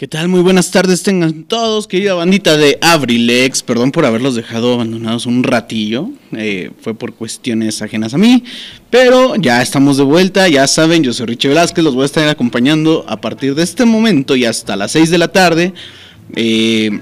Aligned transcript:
¿Qué 0.00 0.08
tal? 0.08 0.28
Muy 0.28 0.40
buenas 0.40 0.70
tardes 0.70 1.02
tengan 1.02 1.44
todos, 1.44 1.86
querida 1.86 2.14
bandita 2.14 2.56
de 2.56 2.78
Abrilex. 2.80 3.62
Perdón 3.62 3.92
por 3.92 4.06
haberlos 4.06 4.34
dejado 4.34 4.72
abandonados 4.72 5.26
un 5.26 5.42
ratillo. 5.42 6.08
Eh, 6.32 6.70
fue 6.80 6.94
por 6.94 7.12
cuestiones 7.12 7.82
ajenas 7.82 8.14
a 8.14 8.16
mí. 8.16 8.42
Pero 8.88 9.36
ya 9.36 9.60
estamos 9.60 9.98
de 9.98 10.04
vuelta. 10.04 10.48
Ya 10.48 10.66
saben, 10.68 11.02
yo 11.02 11.12
soy 11.12 11.26
Richie 11.26 11.48
Velázquez. 11.48 11.84
Los 11.84 11.94
voy 11.94 12.04
a 12.04 12.06
estar 12.06 12.26
acompañando 12.28 13.04
a 13.08 13.20
partir 13.20 13.54
de 13.54 13.62
este 13.62 13.84
momento 13.84 14.36
y 14.36 14.46
hasta 14.46 14.74
las 14.74 14.92
6 14.92 15.10
de 15.10 15.18
la 15.18 15.28
tarde. 15.28 15.74
Eh, 16.34 16.98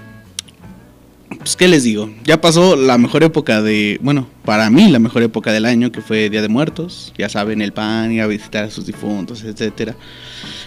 pues, 1.38 1.54
¿qué 1.54 1.68
les 1.68 1.84
digo? 1.84 2.12
Ya 2.24 2.40
pasó 2.40 2.74
la 2.74 2.98
mejor 2.98 3.22
época 3.22 3.62
de. 3.62 4.00
Bueno, 4.02 4.28
para 4.44 4.70
mí 4.70 4.88
la 4.90 4.98
mejor 4.98 5.22
época 5.22 5.52
del 5.52 5.66
año, 5.66 5.92
que 5.92 6.00
fue 6.00 6.30
Día 6.30 6.42
de 6.42 6.48
Muertos. 6.48 7.12
Ya 7.16 7.28
saben, 7.28 7.62
el 7.62 7.72
pan, 7.72 8.10
ir 8.10 8.22
a 8.22 8.26
visitar 8.26 8.64
a 8.64 8.70
sus 8.72 8.86
difuntos, 8.86 9.44
etcétera. 9.44 9.94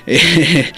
Eh, 0.08 0.72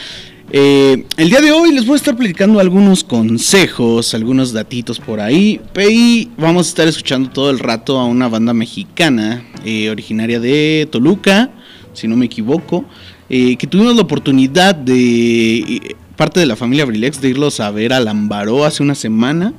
eh, 0.52 1.06
el 1.18 1.30
día 1.30 1.42
de 1.42 1.52
hoy 1.52 1.72
les 1.72 1.86
voy 1.86 1.94
a 1.94 1.98
estar 1.98 2.16
platicando 2.16 2.60
algunos 2.60 3.04
consejos, 3.04 4.14
algunos 4.14 4.54
datitos 4.54 5.00
por 5.00 5.20
ahí. 5.20 5.62
Y 5.90 6.30
vamos 6.38 6.68
a 6.68 6.70
estar 6.70 6.88
escuchando 6.88 7.30
todo 7.30 7.50
el 7.50 7.60
rato 7.60 7.98
a 8.00 8.06
una 8.06 8.28
banda 8.28 8.54
mexicana, 8.54 9.44
eh, 9.66 9.90
originaria 9.90 10.40
de 10.40 10.88
Toluca, 10.92 11.52
si 11.94 12.08
no 12.08 12.16
me 12.16 12.26
equivoco, 12.26 12.86
eh, 13.30 13.56
que 13.56 13.68
tuvimos 13.68 13.96
la 13.96 14.02
oportunidad 14.02 14.76
de, 14.76 15.96
parte 16.18 16.40
de 16.40 16.46
la 16.46 16.56
familia 16.56 16.86
Brilex, 16.86 17.22
de 17.22 17.30
irlos 17.30 17.60
a 17.60 17.72
ver 17.72 17.94
a 17.94 18.00
Lambaró 18.00 18.66
hace 18.66 18.84
una 18.84 18.96
semana. 18.96 19.54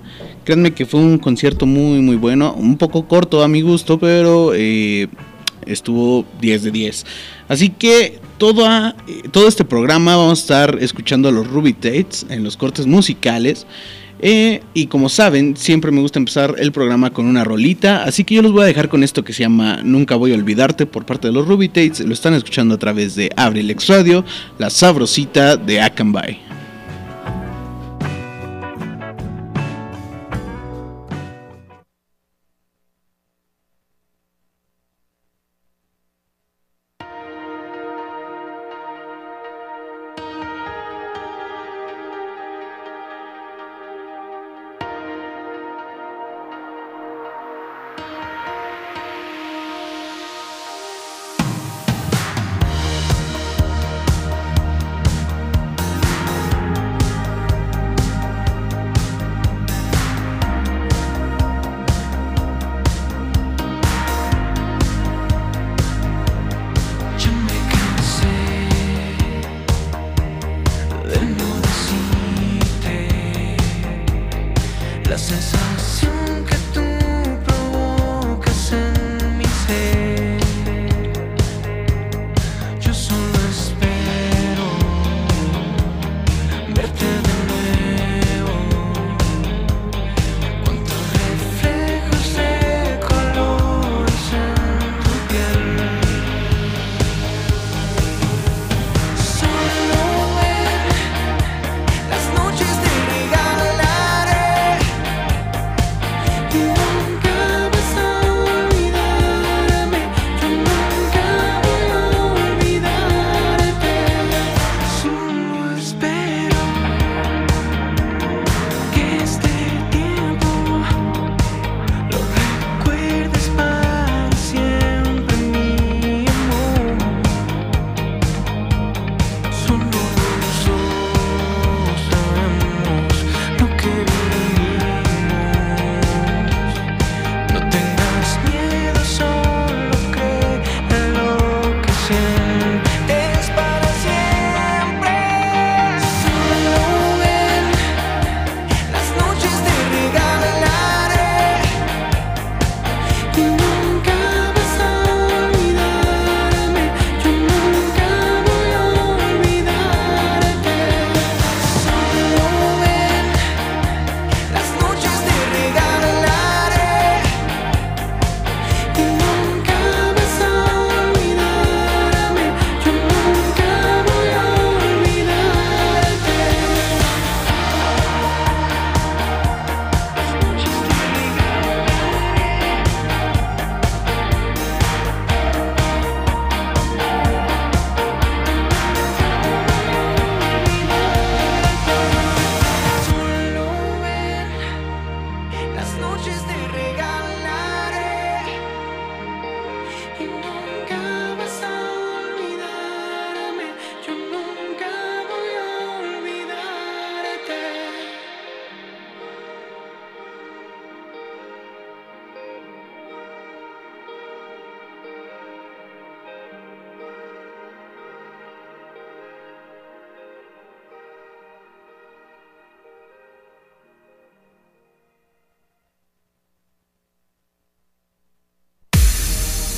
Créanme 0.45 0.75
que 0.75 0.85
fue 0.85 1.01
un 1.01 1.19
concierto 1.19 1.65
muy, 1.65 2.01
muy 2.03 2.17
bueno, 2.17 2.55
un 2.55 2.77
poco 2.77 3.09
corto 3.09 3.43
a 3.43 3.49
mi 3.49 3.63
gusto, 3.63 3.99
pero 3.99 4.53
estuvo 5.67 6.25
10 6.41 6.65
de 6.65 6.71
10. 6.71 7.07
Así 7.49 7.71
que 7.71 8.21
todo, 8.39 8.67
todo 9.31 9.49
este 9.49 9.65
programa 9.65 10.17
vamos 10.17 10.41
a 10.41 10.43
estar 10.43 10.79
escuchando 10.81 11.29
a 11.29 11.33
los 11.33 11.47
Ruby 11.47 11.73
Tates 11.73 12.27
en 12.29 12.45
los 12.45 12.57
cortes 12.57 12.87
musicales. 12.87 13.67
Eh, 14.21 14.63
y 14.73 14.87
como 14.87 15.09
saben, 15.09 15.57
siempre 15.57 15.91
me 15.91 16.01
gusta 16.01 16.19
empezar 16.19 16.55
el 16.59 16.73
programa 16.73 17.11
con 17.11 17.27
una 17.27 17.45
rolita. 17.45 18.05
Así 18.05 18.25
que 18.25 18.37
yo 18.37 18.43
los 18.43 18.53
voy 18.53 18.63
a 18.63 18.67
dejar 18.67 18.89
con 18.89 19.03
esto 19.03 19.25
que 19.25 19.33
se 19.33 19.43
llama 19.43 19.81
Nunca 19.83 20.17
voy 20.17 20.33
a 20.33 20.35
olvidarte 20.35 20.87
por 20.87 21.05
parte 21.05 21.29
de 21.29 21.35
los 21.35 21.47
Ruby 21.47 21.69
Tates. 21.69 22.01
Lo 22.01 22.15
están 22.15 22.35
escuchando 22.35 22.77
a 22.77 22.79
través 22.79 23.15
de 23.17 23.31
Abril 23.37 23.77
Radio, 23.87 24.25
la 24.59 24.71
sabrosita 24.71 25.57
de 25.57 25.81
Akanbay. 25.81 26.54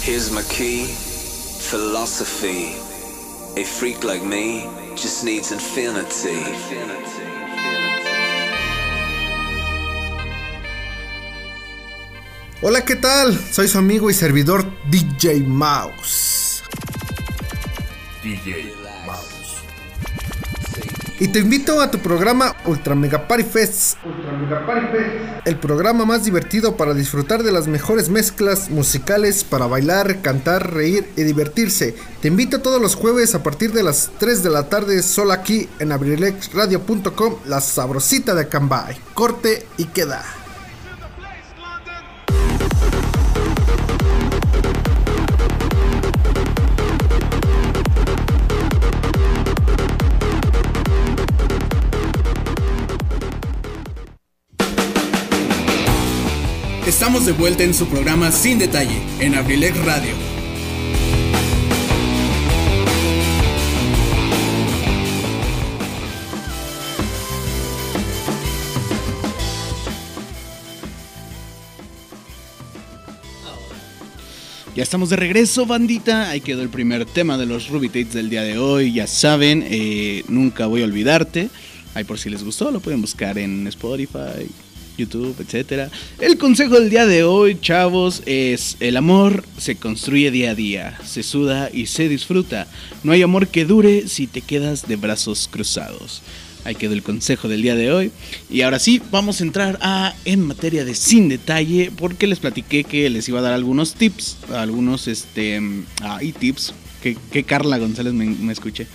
Here's 0.06 0.31
my 0.31 0.43
key, 0.43 0.85
philosophy. 1.69 2.76
A 3.61 3.64
freak 3.64 4.05
like 4.05 4.23
me 4.23 4.64
just 4.94 5.25
needs 5.25 5.50
infinity. 5.50 6.44
Hola, 12.62 12.85
¿qué 12.85 12.94
tal? 12.94 13.37
Soy 13.50 13.67
su 13.67 13.79
amigo 13.79 14.08
y 14.08 14.14
servidor 14.14 14.64
DJ 14.88 15.43
Mouse. 15.44 16.62
DJ 18.23 18.73
Mouse. 19.06 19.56
Y 21.19 21.26
te 21.26 21.41
invito 21.41 21.81
a 21.81 21.91
tu 21.91 21.99
programa 21.99 22.55
Ultra 22.64 22.94
Mega 22.94 23.26
Party 23.26 23.43
Fest. 23.43 23.99
El 25.44 25.58
programa 25.58 26.04
más 26.04 26.24
divertido 26.24 26.76
para 26.76 26.94
disfrutar 26.94 27.42
de 27.42 27.52
las 27.52 27.68
mejores 27.68 28.08
mezclas 28.08 28.70
musicales 28.70 29.44
para 29.44 29.66
bailar, 29.66 30.20
cantar, 30.22 30.72
reír 30.72 31.08
y 31.16 31.22
divertirse. 31.22 31.94
Te 32.20 32.28
invito 32.28 32.60
todos 32.60 32.80
los 32.80 32.94
jueves 32.94 33.34
a 33.34 33.42
partir 33.42 33.72
de 33.72 33.82
las 33.82 34.10
3 34.18 34.42
de 34.42 34.50
la 34.50 34.68
tarde 34.68 35.02
solo 35.02 35.32
aquí 35.32 35.68
en 35.78 35.92
abrilexradio.com, 35.92 37.36
la 37.46 37.60
sabrosita 37.60 38.34
de 38.34 38.48
Cambay. 38.48 38.96
Corte 39.14 39.66
y 39.76 39.84
queda. 39.84 40.45
Estamos 56.86 57.26
de 57.26 57.32
vuelta 57.32 57.64
en 57.64 57.74
su 57.74 57.88
programa 57.88 58.30
Sin 58.30 58.60
Detalle, 58.60 59.02
en 59.18 59.34
Abrilex 59.34 59.76
Radio. 59.84 60.14
Ya 74.76 74.84
estamos 74.84 75.10
de 75.10 75.16
regreso, 75.16 75.66
bandita. 75.66 76.30
Ahí 76.30 76.40
quedó 76.40 76.62
el 76.62 76.68
primer 76.68 77.04
tema 77.04 77.36
de 77.36 77.46
los 77.46 77.68
Ruby 77.68 77.88
Tates 77.88 78.12
del 78.12 78.30
día 78.30 78.42
de 78.42 78.58
hoy. 78.58 78.92
Ya 78.92 79.08
saben, 79.08 79.64
eh, 79.66 80.22
nunca 80.28 80.66
voy 80.66 80.82
a 80.82 80.84
olvidarte. 80.84 81.50
Ahí 81.94 82.04
por 82.04 82.20
si 82.20 82.30
les 82.30 82.44
gustó, 82.44 82.70
lo 82.70 82.78
pueden 82.78 83.00
buscar 83.00 83.38
en 83.38 83.66
Spotify, 83.66 84.46
YouTube, 84.96 85.37
etcétera. 85.40 85.90
El 86.20 86.38
consejo 86.38 86.78
del 86.81 86.90
día 86.90 87.06
de 87.06 87.25
hoy, 87.25 87.58
chavos, 87.60 88.22
es 88.26 88.76
el 88.81 88.96
amor 88.96 89.44
se 89.58 89.76
construye 89.76 90.31
día 90.31 90.50
a 90.50 90.54
día, 90.54 90.98
se 91.04 91.22
suda 91.22 91.70
y 91.72 91.87
se 91.87 92.08
disfruta. 92.08 92.66
No 93.02 93.12
hay 93.12 93.22
amor 93.22 93.48
que 93.48 93.64
dure 93.64 94.08
si 94.08 94.26
te 94.26 94.40
quedas 94.40 94.87
de 94.88 94.96
brazos 94.96 95.48
cruzados. 95.50 96.22
Ahí 96.64 96.75
quedó 96.75 96.94
el 96.94 97.02
consejo 97.04 97.46
del 97.46 97.62
día 97.62 97.76
de 97.76 97.93
hoy. 97.93 98.10
Y 98.50 98.62
ahora 98.62 98.81
sí, 98.81 99.00
vamos 99.12 99.40
a 99.40 99.44
entrar 99.44 99.78
a, 99.82 100.14
en 100.25 100.44
materia 100.44 100.84
de 100.84 100.96
sin 100.96 101.28
detalle, 101.28 101.93
porque 101.96 102.26
les 102.26 102.40
platiqué 102.40 102.82
que 102.82 103.08
les 103.08 103.28
iba 103.28 103.38
a 103.38 103.43
dar 103.43 103.52
algunos 103.52 103.94
tips, 103.94 104.38
algunos, 104.52 105.06
este, 105.06 105.60
ay, 106.02 106.32
tips, 106.32 106.75
que, 107.02 107.16
que 107.32 107.44
Carla 107.44 107.78
González 107.78 108.12
me, 108.12 108.26
me 108.26 108.52
escuche. 108.52 108.87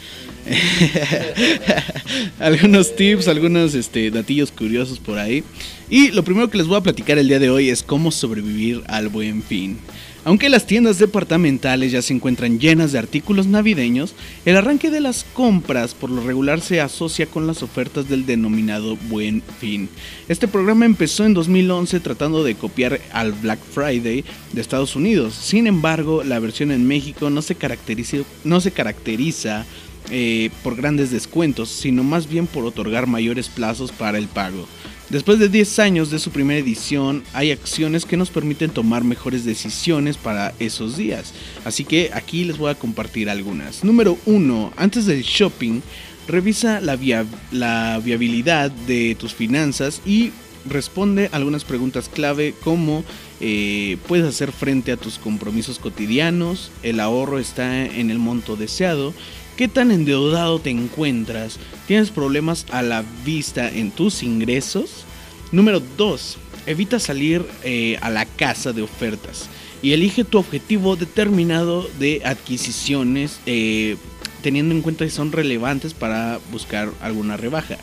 algunos 2.39 2.95
tips, 2.95 3.27
algunos 3.27 3.73
este, 3.75 4.11
datillos 4.11 4.51
curiosos 4.51 4.99
por 4.99 5.17
ahí. 5.17 5.43
Y 5.89 6.11
lo 6.11 6.23
primero 6.23 6.49
que 6.49 6.57
les 6.57 6.67
voy 6.67 6.77
a 6.77 6.81
platicar 6.81 7.17
el 7.17 7.27
día 7.27 7.39
de 7.39 7.49
hoy 7.49 7.69
es 7.69 7.83
cómo 7.83 8.11
sobrevivir 8.11 8.83
al 8.87 9.09
buen 9.09 9.43
fin. 9.43 9.77
Aunque 10.23 10.49
las 10.49 10.67
tiendas 10.67 10.99
departamentales 10.99 11.91
ya 11.91 12.03
se 12.03 12.13
encuentran 12.13 12.59
llenas 12.59 12.91
de 12.91 12.99
artículos 12.99 13.47
navideños, 13.47 14.13
el 14.45 14.55
arranque 14.55 14.91
de 14.91 15.01
las 15.01 15.25
compras 15.33 15.95
por 15.95 16.11
lo 16.11 16.21
regular 16.21 16.61
se 16.61 16.79
asocia 16.79 17.25
con 17.25 17.47
las 17.47 17.63
ofertas 17.63 18.07
del 18.07 18.27
denominado 18.27 18.97
Buen 19.09 19.41
Fin. 19.59 19.89
Este 20.27 20.47
programa 20.47 20.85
empezó 20.85 21.25
en 21.25 21.33
2011 21.33 21.99
tratando 22.01 22.43
de 22.43 22.53
copiar 22.53 23.01
al 23.13 23.31
Black 23.31 23.59
Friday 23.73 24.23
de 24.53 24.61
Estados 24.61 24.95
Unidos. 24.95 25.33
Sin 25.33 25.65
embargo, 25.65 26.23
la 26.23 26.37
versión 26.37 26.69
en 26.69 26.87
México 26.87 27.31
no 27.31 27.41
se 27.41 27.55
caracteriza, 27.55 29.65
eh, 30.09 30.49
por 30.61 30.75
grandes 30.75 31.09
descuentos, 31.09 31.69
sino 31.69 32.03
más 32.03 32.27
bien 32.27 32.45
por 32.45 32.65
otorgar 32.65 33.07
mayores 33.07 33.49
plazos 33.49 33.91
para 33.91 34.17
el 34.17 34.27
pago. 34.27 34.67
Después 35.11 35.39
de 35.39 35.49
10 35.49 35.79
años 35.79 36.09
de 36.09 36.19
su 36.19 36.31
primera 36.31 36.61
edición, 36.61 37.25
hay 37.33 37.51
acciones 37.51 38.05
que 38.05 38.15
nos 38.15 38.29
permiten 38.29 38.69
tomar 38.69 39.03
mejores 39.03 39.43
decisiones 39.43 40.15
para 40.15 40.53
esos 40.57 40.95
días. 40.95 41.33
Así 41.65 41.83
que 41.83 42.11
aquí 42.13 42.45
les 42.45 42.57
voy 42.57 42.71
a 42.71 42.75
compartir 42.75 43.29
algunas. 43.29 43.83
Número 43.83 44.17
1. 44.25 44.71
Antes 44.77 45.05
del 45.05 45.23
shopping, 45.23 45.81
revisa 46.29 46.79
la, 46.79 46.95
viabilidad 46.95 48.71
de 48.71 49.17
tus 49.19 49.33
finanzas 49.33 50.01
y 50.05 50.31
responde 50.65 51.29
algunas 51.33 51.65
preguntas 51.65 52.07
clave 52.07 52.53
como 52.63 53.03
eh, 53.41 53.97
puedes 54.07 54.25
hacer 54.25 54.53
frente 54.53 54.93
a 54.93 54.97
tus 54.97 55.17
compromisos 55.17 55.79
cotidianos, 55.79 56.71
el 56.83 57.01
ahorro 57.01 57.39
está 57.39 57.85
en 57.85 58.11
el 58.11 58.19
monto 58.19 58.55
deseado, 58.55 59.13
qué 59.57 59.67
tan 59.67 59.91
endeudado 59.91 60.59
te 60.59 60.69
encuentras, 60.69 61.59
tienes 61.87 62.09
problemas 62.09 62.65
a 62.71 62.81
la 62.81 63.03
vista 63.25 63.69
en 63.69 63.91
tus 63.91 64.23
ingresos. 64.23 65.05
Número 65.51 65.81
2. 65.97 66.37
Evita 66.65 66.99
salir 66.99 67.45
eh, 67.63 67.97
a 68.01 68.09
la 68.09 68.25
casa 68.25 68.71
de 68.71 68.81
ofertas 68.81 69.49
y 69.81 69.93
elige 69.93 70.23
tu 70.23 70.37
objetivo 70.37 70.95
determinado 70.95 71.89
de 71.99 72.21
adquisiciones 72.23 73.39
eh, 73.45 73.97
teniendo 74.41 74.73
en 74.73 74.81
cuenta 74.81 75.05
que 75.05 75.11
son 75.11 75.31
relevantes 75.31 75.93
para 75.93 76.39
buscar 76.51 76.89
alguna 77.01 77.37
rebaja. 77.37 77.77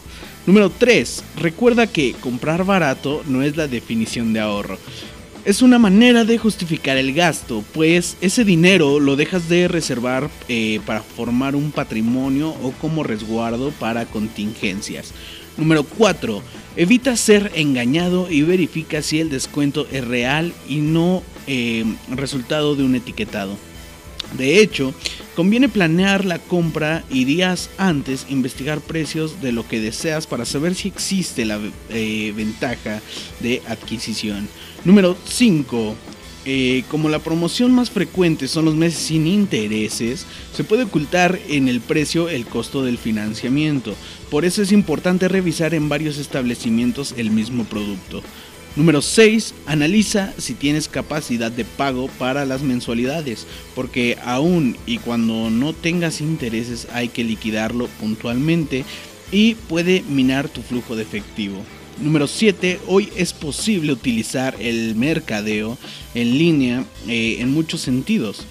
Número 0.46 0.70
3. 0.70 1.24
Recuerda 1.36 1.86
que 1.86 2.14
comprar 2.14 2.64
barato 2.64 3.22
no 3.26 3.42
es 3.42 3.56
la 3.56 3.68
definición 3.68 4.32
de 4.32 4.40
ahorro. 4.40 4.78
Es 5.48 5.62
una 5.62 5.78
manera 5.78 6.26
de 6.26 6.36
justificar 6.36 6.98
el 6.98 7.14
gasto, 7.14 7.64
pues 7.72 8.18
ese 8.20 8.44
dinero 8.44 9.00
lo 9.00 9.16
dejas 9.16 9.48
de 9.48 9.66
reservar 9.66 10.28
eh, 10.46 10.78
para 10.84 11.00
formar 11.00 11.56
un 11.56 11.72
patrimonio 11.72 12.50
o 12.50 12.72
como 12.72 13.02
resguardo 13.02 13.70
para 13.70 14.04
contingencias. 14.04 15.14
Número 15.56 15.84
4. 15.84 16.42
Evita 16.76 17.16
ser 17.16 17.50
engañado 17.54 18.30
y 18.30 18.42
verifica 18.42 19.00
si 19.00 19.20
el 19.20 19.30
descuento 19.30 19.86
es 19.90 20.06
real 20.06 20.52
y 20.68 20.80
no 20.80 21.22
eh, 21.46 21.86
resultado 22.10 22.76
de 22.76 22.84
un 22.84 22.94
etiquetado. 22.94 23.56
De 24.36 24.60
hecho, 24.60 24.94
conviene 25.34 25.68
planear 25.68 26.24
la 26.24 26.38
compra 26.38 27.04
y 27.10 27.24
días 27.24 27.70
antes 27.78 28.26
investigar 28.28 28.80
precios 28.80 29.40
de 29.40 29.52
lo 29.52 29.66
que 29.66 29.80
deseas 29.80 30.26
para 30.26 30.44
saber 30.44 30.74
si 30.74 30.88
existe 30.88 31.44
la 31.44 31.58
eh, 31.88 32.32
ventaja 32.36 33.00
de 33.40 33.62
adquisición. 33.66 34.48
Número 34.84 35.16
5. 35.26 35.96
Eh, 36.50 36.84
como 36.88 37.10
la 37.10 37.18
promoción 37.18 37.72
más 37.72 37.90
frecuente 37.90 38.48
son 38.48 38.64
los 38.64 38.74
meses 38.74 39.00
sin 39.00 39.26
intereses, 39.26 40.24
se 40.54 40.64
puede 40.64 40.84
ocultar 40.84 41.38
en 41.48 41.68
el 41.68 41.80
precio 41.80 42.30
el 42.30 42.46
costo 42.46 42.82
del 42.82 42.96
financiamiento. 42.96 43.94
Por 44.30 44.44
eso 44.44 44.62
es 44.62 44.72
importante 44.72 45.28
revisar 45.28 45.74
en 45.74 45.88
varios 45.90 46.16
establecimientos 46.16 47.12
el 47.18 47.30
mismo 47.30 47.64
producto. 47.64 48.22
Número 48.78 49.02
6. 49.02 49.54
Analiza 49.66 50.32
si 50.38 50.54
tienes 50.54 50.86
capacidad 50.86 51.50
de 51.50 51.64
pago 51.64 52.06
para 52.16 52.46
las 52.46 52.62
mensualidades, 52.62 53.44
porque 53.74 54.16
aún 54.24 54.76
y 54.86 54.98
cuando 54.98 55.50
no 55.50 55.72
tengas 55.72 56.20
intereses 56.20 56.86
hay 56.92 57.08
que 57.08 57.24
liquidarlo 57.24 57.88
puntualmente 57.98 58.84
y 59.32 59.56
puede 59.56 60.04
minar 60.08 60.48
tu 60.48 60.62
flujo 60.62 60.94
de 60.94 61.02
efectivo. 61.02 61.56
Número 62.00 62.28
7. 62.28 62.78
Hoy 62.86 63.08
es 63.16 63.32
posible 63.32 63.90
utilizar 63.90 64.54
el 64.60 64.94
mercadeo 64.94 65.76
en 66.14 66.38
línea 66.38 66.84
eh, 67.08 67.38
en 67.40 67.50
muchos 67.50 67.80
sentidos 67.80 68.46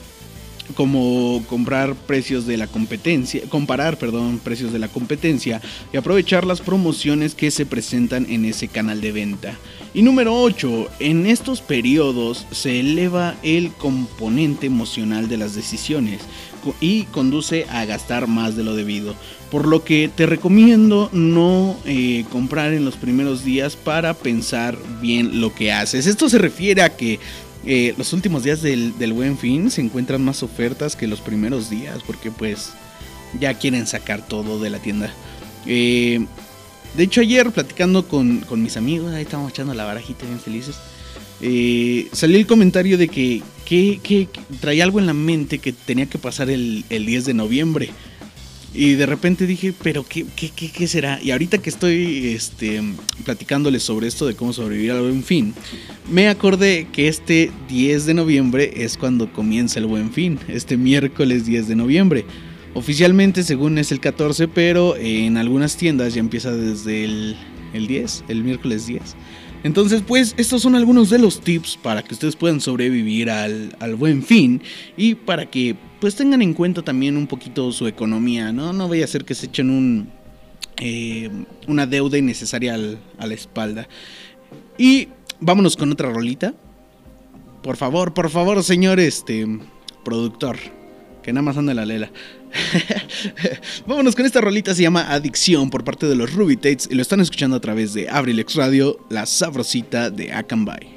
como 0.75 1.43
comprar 1.47 1.95
precios 1.95 2.45
de 2.45 2.57
la 2.57 2.67
competencia, 2.67 3.41
comparar, 3.49 3.97
perdón, 3.97 4.39
precios 4.43 4.73
de 4.73 4.79
la 4.79 4.87
competencia 4.87 5.61
y 5.93 5.97
aprovechar 5.97 6.45
las 6.45 6.61
promociones 6.61 7.35
que 7.35 7.51
se 7.51 7.65
presentan 7.65 8.25
en 8.29 8.45
ese 8.45 8.67
canal 8.67 9.01
de 9.01 9.11
venta. 9.11 9.57
Y 9.93 10.01
número 10.01 10.39
8, 10.39 10.89
en 10.99 11.25
estos 11.25 11.61
periodos 11.61 12.45
se 12.51 12.79
eleva 12.79 13.35
el 13.43 13.71
componente 13.71 14.67
emocional 14.67 15.27
de 15.27 15.37
las 15.37 15.55
decisiones 15.55 16.21
y 16.81 17.03
conduce 17.05 17.65
a 17.69 17.85
gastar 17.85 18.27
más 18.27 18.55
de 18.55 18.63
lo 18.63 18.75
debido. 18.75 19.15
Por 19.51 19.67
lo 19.67 19.83
que 19.83 20.09
te 20.13 20.25
recomiendo 20.25 21.09
no 21.13 21.77
eh, 21.85 22.25
comprar 22.31 22.73
en 22.73 22.83
los 22.83 22.95
primeros 22.95 23.45
días 23.45 23.75
para 23.75 24.13
pensar 24.13 24.77
bien 25.01 25.39
lo 25.39 25.53
que 25.53 25.71
haces. 25.71 26.05
Esto 26.05 26.29
se 26.29 26.37
refiere 26.37 26.81
a 26.81 26.95
que 26.97 27.19
eh, 27.65 27.93
los 27.97 28.13
últimos 28.13 28.43
días 28.43 28.61
del, 28.61 28.93
buen 29.13 29.37
fin 29.37 29.69
se 29.71 29.81
encuentran 29.81 30.23
más 30.23 30.43
ofertas 30.43 30.95
que 30.95 31.07
los 31.07 31.21
primeros 31.21 31.69
días 31.69 31.99
porque 32.05 32.31
pues 32.31 32.71
ya 33.39 33.53
quieren 33.55 33.87
sacar 33.87 34.25
todo 34.25 34.59
de 34.59 34.69
la 34.69 34.79
tienda. 34.79 35.13
Eh, 35.65 36.25
de 36.95 37.03
hecho 37.03 37.21
ayer 37.21 37.51
platicando 37.51 38.07
con, 38.07 38.45
mis 38.61 38.77
amigos, 38.77 39.13
ahí 39.13 39.23
estábamos 39.23 39.51
echando 39.51 39.73
la 39.73 39.85
barajita 39.85 40.25
bien 40.25 40.39
felices, 40.39 40.77
eh, 41.41 42.07
salió 42.13 42.37
el 42.37 42.47
comentario 42.47 42.97
de 42.97 43.07
que 43.07 43.43
que, 43.67 43.99
que 44.01 44.29
traía 44.61 44.85
algo 44.85 44.99
en 44.99 45.07
la 45.07 45.13
mente 45.13 45.59
que 45.59 45.73
tenía 45.73 46.05
que 46.05 46.17
pasar 46.17 46.49
el, 46.49 46.85
el 46.89 47.05
10 47.05 47.25
de 47.25 47.33
noviembre. 47.33 47.89
Y 48.77 48.93
de 48.93 49.07
repente 49.07 49.47
dije, 49.47 49.73
pero 49.81 50.05
qué, 50.07 50.23
qué, 50.35 50.51
qué, 50.55 50.69
qué 50.69 50.87
será? 50.87 51.19
Y 51.23 51.31
ahorita 51.31 51.57
que 51.57 51.71
estoy 51.71 52.27
este, 52.27 52.79
platicándoles 53.25 53.81
sobre 53.81 54.05
esto 54.05 54.27
de 54.27 54.35
cómo 54.35 54.53
sobrevivir 54.53 54.91
al 54.91 55.01
buen 55.01 55.23
fin, 55.23 55.55
me 56.11 56.27
acordé 56.29 56.85
que 56.93 57.07
este 57.07 57.49
10 57.69 58.05
de 58.05 58.13
noviembre 58.13 58.71
es 58.75 58.95
cuando 58.95 59.33
comienza 59.33 59.79
el 59.79 59.87
buen 59.87 60.11
fin, 60.11 60.37
este 60.47 60.77
miércoles 60.77 61.47
10 61.47 61.69
de 61.69 61.75
noviembre. 61.75 62.25
Oficialmente 62.75 63.41
según 63.41 63.79
es 63.79 63.91
el 63.91 63.99
14, 63.99 64.47
pero 64.47 64.95
en 64.95 65.37
algunas 65.37 65.75
tiendas 65.75 66.13
ya 66.13 66.19
empieza 66.19 66.55
desde 66.55 67.03
el, 67.03 67.35
el 67.73 67.87
10, 67.87 68.25
el 68.27 68.43
miércoles 68.43 68.85
10. 68.85 69.01
Entonces, 69.63 70.03
pues 70.05 70.35
estos 70.37 70.61
son 70.61 70.75
algunos 70.75 71.09
de 71.09 71.17
los 71.17 71.41
tips 71.41 71.77
para 71.81 72.03
que 72.03 72.13
ustedes 72.13 72.35
puedan 72.35 72.61
sobrevivir 72.61 73.31
al, 73.31 73.75
al, 73.79 73.95
buen 73.95 74.21
fin 74.21 74.61
y 74.95 75.15
para 75.15 75.49
que 75.49 75.75
pues 75.99 76.15
tengan 76.15 76.41
en 76.41 76.53
cuenta 76.53 76.81
también 76.81 77.17
un 77.17 77.27
poquito 77.27 77.71
su 77.71 77.87
economía, 77.87 78.51
¿no? 78.51 78.73
No 78.73 78.87
vaya 78.87 79.05
a 79.05 79.07
ser 79.07 79.25
que 79.25 79.35
se 79.35 79.47
echen 79.47 79.69
un, 79.69 80.09
eh, 80.77 81.29
una 81.67 81.85
deuda 81.85 82.17
innecesaria 82.17 82.73
al, 82.75 82.99
a 83.17 83.27
la 83.27 83.33
espalda. 83.33 83.87
Y 84.77 85.09
vámonos 85.39 85.75
con 85.75 85.91
otra 85.91 86.11
rolita. 86.11 86.53
Por 87.63 87.77
favor, 87.77 88.13
por 88.13 88.29
favor, 88.29 88.63
señor 88.63 88.99
este 88.99 89.45
productor, 90.05 90.57
que 91.23 91.33
nada 91.33 91.41
más 91.41 91.57
anda 91.57 91.73
la 91.73 91.85
lela. 91.85 92.11
Vámonos 93.87 94.15
con 94.15 94.25
esta 94.25 94.39
rolita, 94.39 94.73
se 94.73 94.83
llama 94.83 95.11
Adicción 95.11 95.69
por 95.69 95.83
parte 95.83 96.05
de 96.05 96.15
los 96.15 96.33
Ruby 96.33 96.55
Tates 96.55 96.87
y 96.89 96.95
lo 96.95 97.01
están 97.01 97.19
escuchando 97.19 97.57
a 97.57 97.59
través 97.59 97.93
de 97.93 98.09
Abrilex 98.09 98.55
Radio, 98.55 98.99
la 99.09 99.25
sabrosita 99.25 100.09
de 100.09 100.31
Akanbay. 100.31 100.96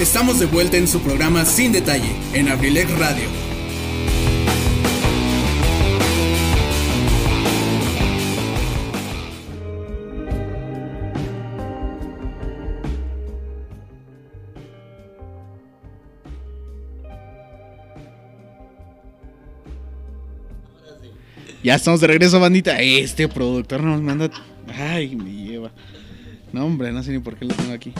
Estamos 0.00 0.38
de 0.38 0.46
vuelta 0.46 0.78
en 0.78 0.88
su 0.88 0.98
programa 1.02 1.44
Sin 1.44 1.72
Detalle, 1.72 2.10
en 2.32 2.48
Abrilex 2.48 2.90
Radio. 2.98 3.28
Ya 21.62 21.74
estamos 21.74 22.00
de 22.00 22.06
regreso, 22.06 22.40
bandita. 22.40 22.80
Este 22.80 23.28
productor 23.28 23.82
nos 23.82 24.00
manda. 24.00 24.30
Ay, 24.74 25.14
me 25.14 25.30
lleva. 25.30 25.70
No, 26.54 26.64
hombre, 26.64 26.90
no 26.90 27.02
sé 27.02 27.12
ni 27.12 27.18
por 27.18 27.36
qué 27.36 27.44
lo 27.44 27.54
tengo 27.54 27.74
aquí. 27.74 27.92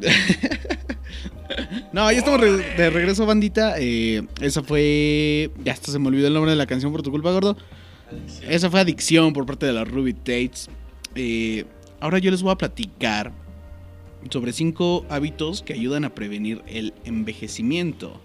no, 1.92 2.10
ya 2.10 2.18
estamos 2.18 2.40
de 2.40 2.90
regreso, 2.90 3.26
bandita. 3.26 3.74
Eh, 3.78 4.22
esa 4.40 4.62
fue. 4.62 5.50
Ya 5.64 5.72
hasta 5.72 5.92
se 5.92 5.98
me 5.98 6.08
olvidó 6.08 6.28
el 6.28 6.34
nombre 6.34 6.50
de 6.50 6.56
la 6.56 6.66
canción 6.66 6.92
por 6.92 7.02
tu 7.02 7.10
culpa, 7.10 7.30
gordo. 7.32 7.56
Esa 8.48 8.70
fue 8.70 8.80
Adicción 8.80 9.32
por 9.32 9.46
parte 9.46 9.66
de 9.66 9.72
la 9.72 9.84
Ruby 9.84 10.14
Tates. 10.14 10.68
Eh, 11.14 11.64
ahora 12.00 12.18
yo 12.18 12.30
les 12.30 12.42
voy 12.42 12.52
a 12.52 12.56
platicar 12.56 13.32
sobre 14.30 14.52
cinco 14.52 15.04
hábitos 15.08 15.62
que 15.62 15.74
ayudan 15.74 16.04
a 16.04 16.14
prevenir 16.14 16.62
el 16.66 16.94
envejecimiento. 17.04 18.20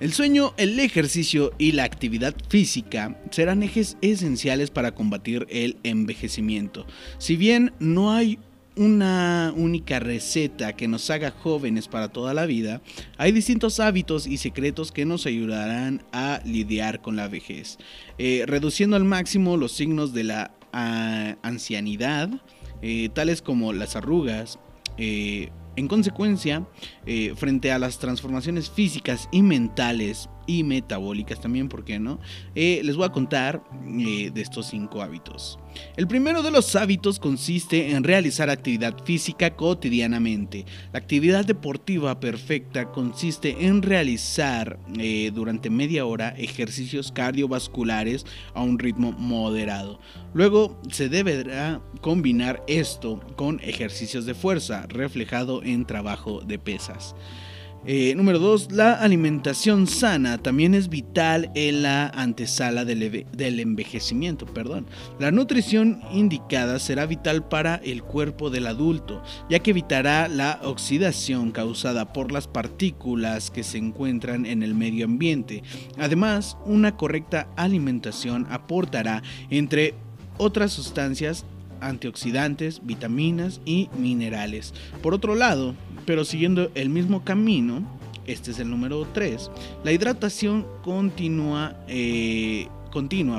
El 0.00 0.12
sueño, 0.12 0.54
el 0.56 0.78
ejercicio 0.78 1.52
y 1.58 1.72
la 1.72 1.82
actividad 1.82 2.34
física 2.48 3.20
serán 3.30 3.64
ejes 3.64 3.96
esenciales 4.00 4.70
para 4.70 4.92
combatir 4.92 5.46
el 5.50 5.76
envejecimiento. 5.82 6.86
Si 7.18 7.36
bien 7.36 7.72
no 7.80 8.12
hay 8.12 8.38
una 8.78 9.52
única 9.56 9.98
receta 9.98 10.74
que 10.74 10.88
nos 10.88 11.10
haga 11.10 11.30
jóvenes 11.30 11.88
para 11.88 12.08
toda 12.08 12.32
la 12.32 12.46
vida, 12.46 12.80
hay 13.18 13.32
distintos 13.32 13.80
hábitos 13.80 14.26
y 14.26 14.38
secretos 14.38 14.92
que 14.92 15.04
nos 15.04 15.26
ayudarán 15.26 16.04
a 16.12 16.40
lidiar 16.44 17.02
con 17.02 17.16
la 17.16 17.28
vejez, 17.28 17.78
eh, 18.18 18.44
reduciendo 18.46 18.96
al 18.96 19.04
máximo 19.04 19.56
los 19.56 19.72
signos 19.72 20.12
de 20.14 20.24
la 20.24 20.52
ah, 20.72 21.36
ancianidad, 21.42 22.30
eh, 22.80 23.10
tales 23.12 23.42
como 23.42 23.72
las 23.72 23.96
arrugas, 23.96 24.58
eh, 24.96 25.50
en 25.76 25.86
consecuencia, 25.86 26.66
frente 27.36 27.70
a 27.70 27.78
las 27.78 28.00
transformaciones 28.00 28.68
físicas 28.68 29.28
y 29.30 29.42
mentales 29.42 30.28
y 30.48 30.64
metabólicas 30.64 31.40
también, 31.40 31.68
¿por 31.68 31.84
qué 31.84 32.00
no? 32.00 32.18
Eh, 32.56 32.80
les 32.82 32.96
voy 32.96 33.06
a 33.06 33.10
contar 33.10 33.62
eh, 33.86 34.32
de 34.34 34.40
estos 34.40 34.66
cinco 34.66 35.02
hábitos. 35.02 35.60
El 35.96 36.08
primero 36.08 36.42
de 36.42 36.50
los 36.50 36.74
hábitos 36.74 37.20
consiste 37.20 37.90
en 37.90 38.02
realizar 38.02 38.50
actividad 38.50 39.04
física 39.04 39.54
cotidianamente. 39.54 40.64
La 40.92 40.98
actividad 40.98 41.44
deportiva 41.44 42.18
perfecta 42.18 42.90
consiste 42.90 43.66
en 43.66 43.82
realizar 43.82 44.80
durante 45.32 45.70
media 45.70 46.06
hora 46.06 46.30
ejercicios 46.30 47.12
cardiovasculares 47.12 48.24
a 48.54 48.62
un 48.62 48.78
ritmo 48.78 49.12
moderado. 49.12 50.00
Luego 50.32 50.80
se 50.90 51.08
deberá 51.08 51.80
combinar 52.00 52.64
esto 52.66 53.20
con 53.36 53.60
ejercicios 53.60 54.24
de 54.24 54.34
fuerza, 54.34 54.86
reflejado 54.88 55.62
en 55.62 55.84
trabajo 55.84 56.40
de 56.40 56.58
pesas. 56.58 57.14
Eh, 57.86 58.14
número 58.14 58.38
2. 58.38 58.72
La 58.72 58.94
alimentación 58.94 59.86
sana 59.86 60.38
también 60.38 60.74
es 60.74 60.88
vital 60.88 61.50
en 61.54 61.82
la 61.82 62.08
antesala 62.08 62.84
del, 62.84 63.26
del, 63.32 63.60
envejecimiento. 63.60 64.46
Perdón. 64.46 64.86
La 65.18 65.30
nutrición 65.30 66.00
indicada 66.12 66.78
será 66.78 67.06
vital 67.06 67.48
para 67.48 67.76
el 67.76 68.02
cuerpo 68.02 68.50
del 68.50 68.66
adulto, 68.66 69.22
ya 69.48 69.60
que 69.60 69.70
evitará 69.70 70.28
la 70.28 70.60
oxidación 70.64 71.52
causada 71.52 72.12
por 72.12 72.32
las 72.32 72.48
partículas 72.48 73.50
que 73.50 73.62
se 73.62 73.78
encuentran 73.78 74.44
en 74.44 74.62
el 74.62 74.74
medio 74.74 75.04
ambiente. 75.04 75.62
Además, 75.98 76.56
una 76.66 76.96
correcta 76.96 77.48
alimentación 77.56 78.46
aportará, 78.50 79.22
entre 79.50 79.94
otras 80.36 80.72
sustancias, 80.72 81.44
antioxidantes, 81.80 82.80
vitaminas 82.84 83.60
y 83.64 83.88
minerales. 83.98 84.74
Por 85.02 85.14
otro 85.14 85.34
lado, 85.34 85.74
pero 86.06 86.24
siguiendo 86.24 86.70
el 86.74 86.88
mismo 86.88 87.24
camino, 87.24 87.82
este 88.26 88.50
es 88.50 88.58
el 88.58 88.70
número 88.70 89.06
3, 89.12 89.50
la 89.84 89.92
hidratación 89.92 90.66
continua, 90.82 91.76
eh, 91.88 92.68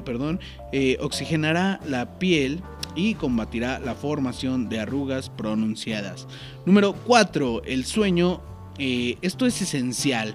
perdón, 0.05 0.39
eh, 0.71 0.97
oxigenará 1.01 1.79
la 1.85 2.17
piel 2.19 2.61
y 2.95 3.13
combatirá 3.15 3.79
la 3.79 3.95
formación 3.95 4.69
de 4.69 4.79
arrugas 4.79 5.29
pronunciadas. 5.29 6.27
Número 6.65 6.93
4, 6.93 7.63
el 7.65 7.85
sueño. 7.85 8.41
Eh, 8.77 9.17
esto 9.21 9.45
es 9.45 9.61
esencial 9.61 10.33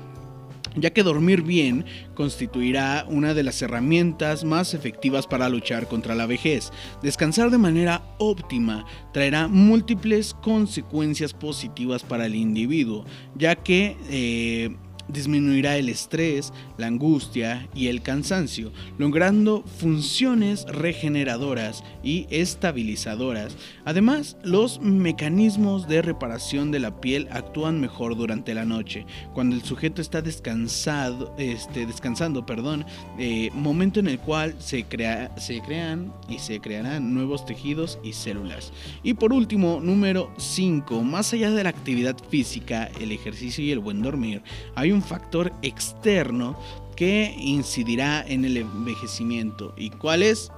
ya 0.77 0.91
que 0.91 1.03
dormir 1.03 1.43
bien 1.43 1.85
constituirá 2.15 3.07
una 3.09 3.35
de 3.35 3.43
las 3.43 3.61
herramientas 3.63 4.45
más 4.45 4.75
efectivas 4.75 5.27
para 5.27 5.49
luchar 5.49 5.89
contra 5.89 6.15
la 6.15 6.27
vejez. 6.27 6.71
Descansar 7.03 7.51
de 7.51 7.59
manera 7.59 8.03
óptima 8.19 8.85
traerá 9.13 9.49
múltiples 9.49 10.35
consecuencias 10.35 11.33
positivas 11.33 12.03
para 12.03 12.27
el 12.27 12.35
individuo, 12.35 13.05
ya 13.35 13.55
que 13.57 13.97
eh, 14.11 14.77
disminuirá 15.09 15.77
el 15.77 15.89
estrés, 15.89 16.53
la 16.79 16.87
angustia 16.87 17.69
y 17.75 17.89
el 17.89 18.03
cansancio, 18.03 18.73
logrando 18.99 19.63
funciones 19.63 20.65
regeneradoras 20.67 21.85
y 22.03 22.27
estabilizadoras. 22.31 23.57
Además, 23.85 24.37
los 24.43 24.81
mecanismos 24.81 25.89
de 25.89 26.03
reparación 26.03 26.71
de 26.71 26.81
la 26.81 27.01
piel 27.01 27.29
actúan 27.31 27.81
mejor 27.81 28.17
durante 28.17 28.55
la 28.55 28.65
noche, 28.65 29.07
cuando 29.33 29.57
el 29.57 29.63
sujeto 29.63 30.01
está 30.01 30.23
descansado, 30.23 31.35
este, 31.39 31.87
descansando, 31.87 32.47
perdón, 32.47 32.85
eh, 33.19 33.51
momento 33.55 34.01
en 34.01 34.09
el 34.09 34.19
cual 34.19 34.55
se, 34.59 34.85
crea, 34.85 35.35
se 35.37 35.61
crean 35.61 36.13
y 36.29 36.39
se 36.39 36.61
crearán 36.61 37.15
nuevos 37.15 37.45
tejidos 37.45 37.99
y 38.03 38.13
células. 38.13 38.73
Y 39.03 39.15
por 39.15 39.33
último, 39.33 39.81
número 39.83 40.33
5, 40.39 41.03
más 41.03 41.33
allá 41.33 41.51
de 41.51 41.65
la 41.65 41.71
actividad 41.71 42.17
física, 42.29 42.91
el 43.01 43.13
ejercicio 43.13 43.65
y 43.65 43.71
el 43.71 43.79
buen 43.79 44.03
dormir, 44.03 44.43
hay 44.75 44.93
un 44.95 45.03
factor 45.03 45.53
externo 45.63 46.57
que 46.97 47.35
incidirá 47.39 48.25
en 48.27 48.45
el 48.45 48.57
envejecimiento. 48.57 49.75
¿Y 49.77 49.91
cuál 49.91 50.23
es? 50.23 50.51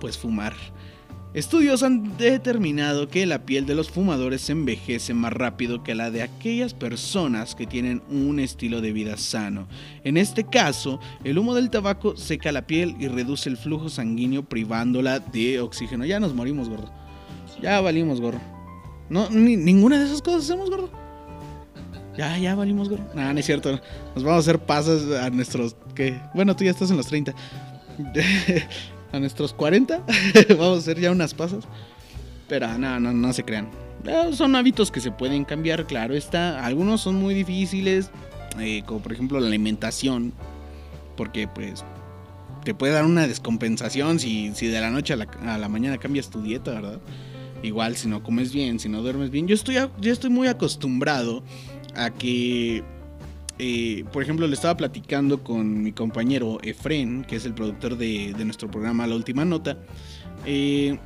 Pues 0.00 0.16
fumar. 0.16 0.54
Estudios 1.32 1.84
han 1.84 2.16
determinado 2.16 3.08
que 3.08 3.24
la 3.24 3.46
piel 3.46 3.64
de 3.64 3.76
los 3.76 3.88
fumadores 3.88 4.50
envejece 4.50 5.14
más 5.14 5.32
rápido 5.32 5.84
que 5.84 5.94
la 5.94 6.10
de 6.10 6.22
aquellas 6.22 6.74
personas 6.74 7.54
que 7.54 7.68
tienen 7.68 8.02
un 8.10 8.40
estilo 8.40 8.80
de 8.80 8.92
vida 8.92 9.16
sano. 9.16 9.68
En 10.02 10.16
este 10.16 10.42
caso, 10.42 10.98
el 11.22 11.38
humo 11.38 11.54
del 11.54 11.70
tabaco 11.70 12.16
seca 12.16 12.50
la 12.50 12.66
piel 12.66 12.96
y 12.98 13.06
reduce 13.06 13.48
el 13.48 13.56
flujo 13.56 13.88
sanguíneo 13.88 14.42
privándola 14.42 15.20
de 15.20 15.60
oxígeno. 15.60 16.04
Ya 16.04 16.18
nos 16.18 16.34
morimos, 16.34 16.68
gordo. 16.68 16.90
Ya 17.62 17.80
valimos, 17.80 18.20
gordo. 18.20 18.40
No, 19.08 19.30
ninguna 19.30 20.00
de 20.00 20.06
esas 20.06 20.22
cosas 20.22 20.42
hacemos, 20.42 20.68
gordo. 20.68 20.90
Ya, 22.16 22.36
ya 22.38 22.54
valimos, 22.54 22.88
gordo. 22.88 23.04
No, 23.14 23.32
no 23.32 23.38
es 23.38 23.46
cierto. 23.46 23.80
Nos 24.14 24.24
vamos 24.24 24.46
a 24.46 24.50
hacer 24.50 24.58
pasas 24.58 25.02
a 25.22 25.30
nuestros. 25.30 25.76
¿qué? 25.94 26.20
Bueno, 26.34 26.54
tú 26.56 26.64
ya 26.64 26.70
estás 26.70 26.90
en 26.90 26.96
los 26.96 27.06
30. 27.06 27.34
a 29.12 29.18
nuestros 29.18 29.52
40. 29.52 30.02
vamos 30.50 30.76
a 30.76 30.78
hacer 30.78 31.00
ya 31.00 31.10
unas 31.10 31.34
pasas. 31.34 31.64
Pero 32.48 32.66
no, 32.78 32.98
no, 32.98 33.12
no 33.12 33.32
se 33.32 33.44
crean. 33.44 33.68
Son 34.32 34.56
hábitos 34.56 34.90
que 34.90 35.00
se 35.00 35.10
pueden 35.10 35.44
cambiar, 35.44 35.86
claro 35.86 36.14
está. 36.14 36.64
Algunos 36.64 37.02
son 37.02 37.16
muy 37.16 37.34
difíciles. 37.34 38.10
Eh, 38.58 38.82
como 38.86 39.00
por 39.00 39.12
ejemplo 39.12 39.38
la 39.38 39.46
alimentación. 39.46 40.32
Porque 41.16 41.46
pues 41.46 41.84
te 42.64 42.74
puede 42.74 42.92
dar 42.92 43.04
una 43.04 43.26
descompensación 43.26 44.18
si, 44.18 44.52
si 44.54 44.66
de 44.66 44.80
la 44.80 44.90
noche 44.90 45.12
a 45.12 45.16
la, 45.16 45.28
a 45.46 45.58
la, 45.58 45.68
mañana 45.68 45.98
cambias 45.98 46.30
tu 46.30 46.42
dieta, 46.42 46.72
¿verdad? 46.72 47.00
Igual 47.62 47.96
si 47.96 48.08
no 48.08 48.22
comes 48.22 48.52
bien, 48.52 48.78
si 48.78 48.88
no 48.88 49.02
duermes 49.02 49.30
bien. 49.30 49.46
Yo 49.46 49.54
estoy, 49.54 49.76
yo 50.00 50.12
estoy 50.12 50.30
muy 50.30 50.48
acostumbrado 50.48 51.42
a 51.96 52.10
que, 52.10 52.82
eh, 53.58 54.04
por 54.12 54.22
ejemplo, 54.22 54.46
le 54.46 54.54
estaba 54.54 54.76
platicando 54.76 55.42
con 55.42 55.82
mi 55.82 55.92
compañero 55.92 56.58
Efren, 56.62 57.24
que 57.24 57.36
es 57.36 57.44
el 57.44 57.54
productor 57.54 57.96
de, 57.96 58.34
nuestro 58.44 58.70
programa 58.70 59.06
La 59.06 59.16
Última 59.16 59.44
Nota, 59.44 59.78
eh, 60.46 60.98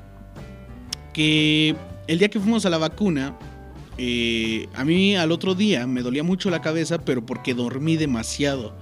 que 1.12 1.74
el 2.06 2.18
día 2.18 2.28
que 2.28 2.40
fuimos 2.40 2.66
a 2.66 2.70
la 2.70 2.78
vacuna, 2.78 3.36
eh, 3.96 4.68
a 4.74 4.84
mí 4.84 5.16
al 5.16 5.32
otro 5.32 5.54
día 5.54 5.86
me 5.86 6.02
dolía 6.02 6.22
mucho 6.22 6.50
la 6.50 6.60
cabeza, 6.60 6.98
pero 6.98 7.24
porque 7.24 7.54
dormí 7.54 7.96
demasiado. 7.96 8.74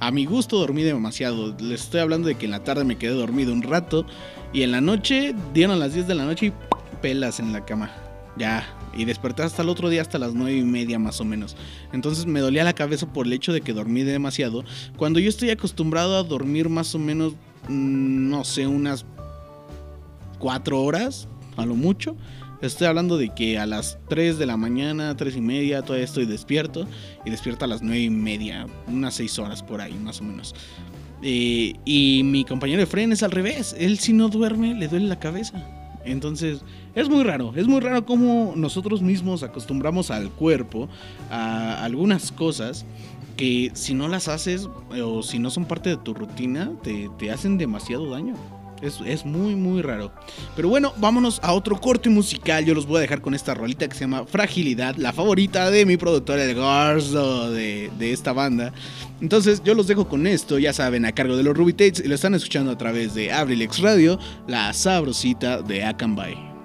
A 0.00 0.10
mi 0.12 0.26
gusto 0.26 0.58
dormí 0.58 0.82
demasiado. 0.82 1.56
Les 1.58 1.82
estoy 1.82 2.00
hablando 2.00 2.28
de 2.28 2.36
que 2.36 2.44
en 2.44 2.52
la 2.52 2.62
tarde 2.62 2.84
me 2.84 2.98
quedé 2.98 3.12
dormido 3.12 3.52
un 3.52 3.62
rato 3.62 4.06
y 4.52 4.62
en 4.62 4.70
la 4.70 4.80
noche 4.80 5.34
dieron 5.52 5.80
las 5.80 5.94
10 5.94 6.06
de 6.06 6.14
la 6.14 6.24
noche 6.24 6.46
y 6.46 6.52
pelas 7.02 7.40
en 7.40 7.52
la 7.52 7.64
cama. 7.64 7.90
Ya, 8.36 8.77
y 8.96 9.04
desperté 9.04 9.42
hasta 9.42 9.62
el 9.62 9.68
otro 9.68 9.88
día 9.88 10.02
hasta 10.02 10.18
las 10.18 10.34
9 10.34 10.56
y 10.58 10.64
media 10.64 10.98
más 10.98 11.20
o 11.20 11.24
menos. 11.24 11.56
Entonces 11.92 12.26
me 12.26 12.40
dolía 12.40 12.64
la 12.64 12.74
cabeza 12.74 13.12
por 13.12 13.26
el 13.26 13.32
hecho 13.32 13.52
de 13.52 13.60
que 13.60 13.72
dormí 13.72 14.02
demasiado. 14.02 14.64
Cuando 14.96 15.20
yo 15.20 15.28
estoy 15.28 15.50
acostumbrado 15.50 16.16
a 16.16 16.22
dormir 16.22 16.68
más 16.68 16.94
o 16.94 16.98
menos, 16.98 17.34
mm, 17.68 18.28
no 18.28 18.44
sé, 18.44 18.66
unas 18.66 19.04
4 20.38 20.82
horas, 20.82 21.28
a 21.56 21.66
lo 21.66 21.74
mucho. 21.74 22.16
Estoy 22.60 22.88
hablando 22.88 23.18
de 23.18 23.28
que 23.28 23.58
a 23.58 23.66
las 23.66 23.98
3 24.08 24.38
de 24.38 24.46
la 24.46 24.56
mañana, 24.56 25.16
3 25.16 25.36
y 25.36 25.40
media, 25.40 25.82
todavía 25.82 26.04
estoy 26.04 26.26
despierto. 26.26 26.86
Y 27.24 27.30
despierto 27.30 27.64
a 27.64 27.68
las 27.68 27.82
9 27.82 28.00
y 28.00 28.10
media, 28.10 28.66
unas 28.88 29.14
6 29.14 29.38
horas 29.38 29.62
por 29.62 29.80
ahí, 29.80 29.94
más 29.94 30.20
o 30.20 30.24
menos. 30.24 30.54
Eh, 31.22 31.74
y 31.84 32.22
mi 32.24 32.44
compañero 32.44 32.80
de 32.80 32.86
Fren 32.86 33.12
es 33.12 33.22
al 33.22 33.30
revés. 33.30 33.74
Él 33.78 33.98
si 33.98 34.12
no 34.12 34.28
duerme, 34.28 34.74
le 34.74 34.88
duele 34.88 35.06
la 35.06 35.18
cabeza. 35.18 35.64
Entonces, 36.10 36.62
es 36.94 37.08
muy 37.08 37.24
raro, 37.24 37.52
es 37.54 37.66
muy 37.66 37.80
raro 37.80 38.04
cómo 38.04 38.54
nosotros 38.56 39.02
mismos 39.02 39.42
acostumbramos 39.42 40.10
al 40.10 40.30
cuerpo 40.30 40.88
a 41.30 41.84
algunas 41.84 42.32
cosas 42.32 42.84
que 43.36 43.70
si 43.74 43.94
no 43.94 44.08
las 44.08 44.26
haces 44.28 44.68
o 45.00 45.22
si 45.22 45.38
no 45.38 45.50
son 45.50 45.64
parte 45.64 45.90
de 45.90 45.96
tu 45.96 46.14
rutina, 46.14 46.72
te, 46.82 47.08
te 47.18 47.30
hacen 47.30 47.56
demasiado 47.56 48.10
daño. 48.10 48.34
Es, 48.82 49.00
es, 49.04 49.24
muy, 49.24 49.54
muy 49.56 49.82
raro. 49.82 50.12
Pero 50.56 50.68
bueno, 50.68 50.92
vámonos 50.96 51.40
a 51.42 51.52
otro 51.52 51.80
corte 51.80 52.08
musical. 52.08 52.64
Yo 52.64 52.74
los 52.74 52.86
voy 52.86 52.98
a 52.98 53.00
dejar 53.00 53.20
con 53.20 53.34
esta 53.34 53.54
rolita 53.54 53.88
que 53.88 53.94
se 53.94 54.00
llama 54.00 54.24
Fragilidad, 54.26 54.96
la 54.96 55.12
favorita 55.12 55.70
de 55.70 55.84
mi 55.86 55.96
productor, 55.96 56.38
el 56.38 56.54
Garzo 56.54 57.50
de, 57.50 57.90
de 57.98 58.12
esta 58.12 58.32
banda. 58.32 58.72
Entonces, 59.20 59.62
yo 59.64 59.74
los 59.74 59.86
dejo 59.86 60.08
con 60.08 60.26
esto, 60.26 60.58
ya 60.58 60.72
saben, 60.72 61.04
a 61.04 61.12
cargo 61.12 61.36
de 61.36 61.42
los 61.42 61.56
Ruby 61.56 61.72
Tates 61.72 62.02
y 62.04 62.08
lo 62.08 62.14
están 62.14 62.34
escuchando 62.34 62.70
a 62.70 62.78
través 62.78 63.14
de 63.14 63.32
Abrilex 63.32 63.80
Radio, 63.80 64.18
la 64.46 64.72
sabrosita 64.72 65.60
de 65.62 65.84
Akanbay. 65.84 66.57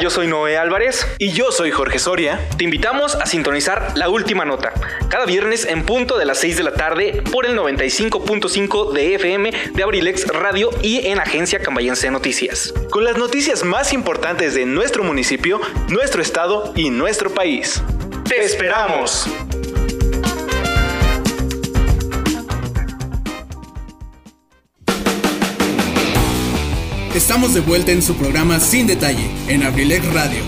Yo 0.00 0.08
soy 0.08 0.26
Noé 0.26 0.56
Álvarez. 0.56 1.06
Y 1.18 1.32
yo 1.32 1.52
soy 1.52 1.70
Jorge 1.70 1.98
Soria. 1.98 2.40
Te 2.56 2.64
invitamos 2.64 3.14
a 3.14 3.26
sintonizar 3.26 3.92
la 3.94 4.08
última 4.08 4.44
nota, 4.44 4.72
cada 5.08 5.26
viernes 5.26 5.66
en 5.66 5.84
punto 5.84 6.16
de 6.16 6.24
las 6.24 6.38
6 6.38 6.56
de 6.56 6.62
la 6.62 6.72
tarde 6.72 7.22
por 7.30 7.44
el 7.44 7.56
95.5 7.56 8.92
de 8.92 9.14
FM 9.14 9.52
de 9.74 9.82
Abrilex 9.82 10.26
Radio 10.28 10.70
y 10.82 11.06
en 11.06 11.20
Agencia 11.20 11.60
Cambayense 11.60 12.06
de 12.06 12.12
Noticias. 12.12 12.72
Con 12.90 13.04
las 13.04 13.18
noticias 13.18 13.62
más 13.62 13.92
importantes 13.92 14.54
de 14.54 14.64
nuestro 14.64 15.04
municipio, 15.04 15.60
nuestro 15.88 16.22
estado 16.22 16.72
y 16.74 16.90
nuestro 16.90 17.30
país. 17.30 17.82
¡Te 18.24 18.42
esperamos! 18.42 19.28
Estamos 27.14 27.54
de 27.54 27.60
vuelta 27.60 27.90
en 27.90 28.02
su 28.02 28.14
programa 28.14 28.60
Sin 28.60 28.86
Detalle, 28.86 29.28
en 29.48 29.64
Abrilex 29.64 30.06
Radio. 30.14 30.38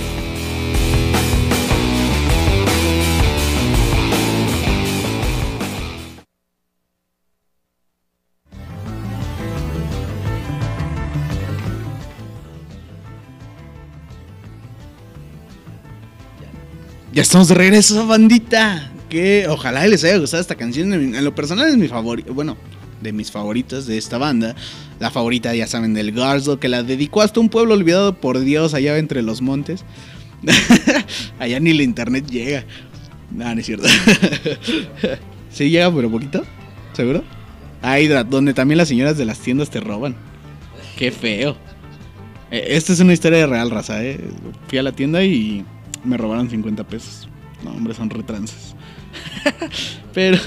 Ya 17.13 17.23
estamos 17.23 17.49
de 17.49 17.55
regreso, 17.55 18.07
bandita. 18.07 18.93
Que 19.11 19.47
ojalá 19.49 19.85
les 19.89 20.05
haya 20.05 20.17
gustado 20.17 20.41
esta 20.41 20.55
canción. 20.55 20.93
En 20.93 21.25
lo 21.25 21.35
personal 21.35 21.69
es 21.69 21.77
mi 21.77 21.89
favorito. 21.89 22.33
Bueno, 22.33 22.57
de 23.03 23.13
mis 23.13 23.31
favoritas 23.31 23.87
de 23.87 23.99
esta 23.99 24.19
banda. 24.19 24.55
La 25.01 25.11
favorita, 25.11 25.55
ya 25.55 25.67
saben, 25.67 25.95
del 25.95 26.13
Garzo, 26.13 26.59
que 26.59 26.69
la 26.69 26.83
dedicó 26.83 27.23
hasta 27.23 27.41
un 27.41 27.49
pueblo 27.49 27.75
olvidado 27.75 28.15
por 28.15 28.41
Dios 28.41 28.75
allá 28.75 28.99
entre 28.99 29.23
los 29.23 29.43
montes. 29.43 29.85
allá 31.39 31.61
ni 31.61 31.73
la 31.73 31.83
internet 31.83 32.27
llega. 32.27 32.65
No, 33.31 33.55
no 33.55 33.61
es 33.61 33.67
cierto. 33.67 33.89
sí 35.51 35.71
llega, 35.71 35.93
pero 35.95 36.11
poquito. 36.11 36.45
¿Seguro? 36.93 37.25
Ahí, 37.81 38.07
donde 38.07 38.55
también 38.55 38.79
las 38.79 38.89
señoras 38.89 39.19
de 39.19 39.25
las 39.25 39.39
tiendas 39.41 39.71
te 39.71 39.81
roban. 39.81 40.15
Qué 40.97 41.11
feo. 41.11 41.57
Esta 42.51 42.93
es 42.93 43.01
una 43.01 43.15
historia 43.15 43.39
de 43.39 43.47
real 43.47 43.71
raza, 43.71 44.05
¿eh? 44.05 44.21
Fui 44.69 44.79
a 44.79 44.83
la 44.83 44.93
tienda 44.93 45.25
y 45.25 45.65
me 46.05 46.17
robaron 46.17 46.51
50 46.51 46.85
pesos. 46.85 47.29
No, 47.65 47.71
hombre, 47.71 47.95
son 47.95 48.11
retranzas. 48.11 48.77
pero 50.15 50.39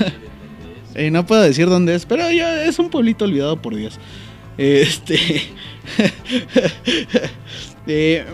eh, 0.96 1.12
no 1.12 1.26
puedo 1.26 1.42
decir 1.42 1.68
dónde 1.68 1.96
es, 1.96 2.06
pero 2.06 2.32
ya 2.32 2.64
es 2.64 2.80
un 2.80 2.90
pueblito 2.90 3.26
olvidado 3.26 3.62
por 3.62 3.76
Dios. 3.76 4.00
Este. 4.58 5.18
eh, 7.88 8.26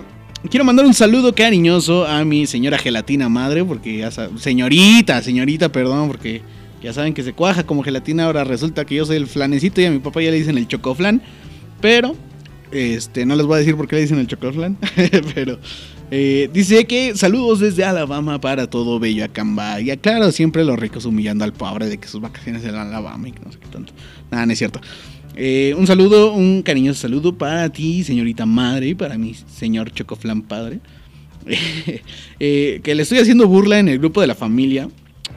quiero 0.49 0.63
mandar 0.63 0.85
un 0.85 0.93
saludo 0.93 1.33
cariñoso 1.33 2.05
a 2.05 2.23
mi 2.23 2.45
señora 2.45 2.77
gelatina 2.77 3.29
madre, 3.29 3.63
porque 3.65 3.97
ya 3.97 4.11
saben, 4.11 4.37
señorita, 4.37 5.21
señorita, 5.21 5.71
perdón, 5.71 6.07
porque 6.07 6.41
ya 6.81 6.93
saben 6.93 7.13
que 7.13 7.23
se 7.23 7.33
cuaja 7.33 7.65
como 7.65 7.83
gelatina. 7.83 8.25
Ahora 8.25 8.43
resulta 8.43 8.85
que 8.85 8.95
yo 8.95 9.05
soy 9.05 9.17
el 9.17 9.27
flanecito 9.27 9.81
y 9.81 9.85
a 9.85 9.91
mi 9.91 9.99
papá 9.99 10.21
ya 10.21 10.31
le 10.31 10.37
dicen 10.37 10.57
el 10.57 10.67
chocoflan. 10.67 11.21
Pero, 11.81 12.15
este, 12.71 13.25
no 13.25 13.35
les 13.35 13.45
voy 13.45 13.55
a 13.55 13.59
decir 13.59 13.75
por 13.75 13.87
qué 13.87 13.95
le 13.95 14.03
dicen 14.03 14.19
el 14.19 14.27
chocoflan, 14.27 14.77
pero 15.35 15.59
eh, 16.13 16.49
dice 16.51 16.85
que 16.85 17.15
saludos 17.15 17.61
desde 17.61 17.85
Alabama 17.85 18.41
para 18.41 18.69
todo 18.69 18.99
bello 18.99 19.23
Acamba. 19.23 19.79
Y 19.79 19.95
claro, 19.97 20.31
siempre 20.33 20.65
los 20.65 20.77
ricos 20.77 21.05
humillando 21.05 21.45
al 21.45 21.53
pobre 21.53 21.87
de 21.87 21.97
que 21.97 22.09
sus 22.09 22.19
vacaciones 22.19 22.65
en 22.65 22.75
Alabama 22.75 23.29
y 23.29 23.31
que 23.31 23.39
no 23.39 23.51
sé 23.51 23.57
qué 23.59 23.67
tanto. 23.67 23.93
Nada, 24.29 24.45
no 24.45 24.51
es 24.51 24.59
cierto. 24.59 24.81
Eh, 25.37 25.73
un 25.77 25.87
saludo, 25.87 26.33
un 26.33 26.63
cariñoso 26.63 26.99
saludo 27.01 27.37
para 27.37 27.69
ti, 27.69 28.03
señorita 28.03 28.45
madre, 28.45 28.89
y 28.89 28.95
para 28.95 29.17
mi 29.17 29.33
señor 29.33 29.91
Chocoflan 29.91 30.41
padre. 30.43 30.79
Eh, 32.43 32.81
que 32.83 32.95
le 32.95 33.03
estoy 33.03 33.19
haciendo 33.19 33.47
burla 33.47 33.77
en 33.77 33.87
el 33.87 33.99
grupo 33.99 34.19
de 34.19 34.27
la 34.27 34.35
familia. 34.35 34.89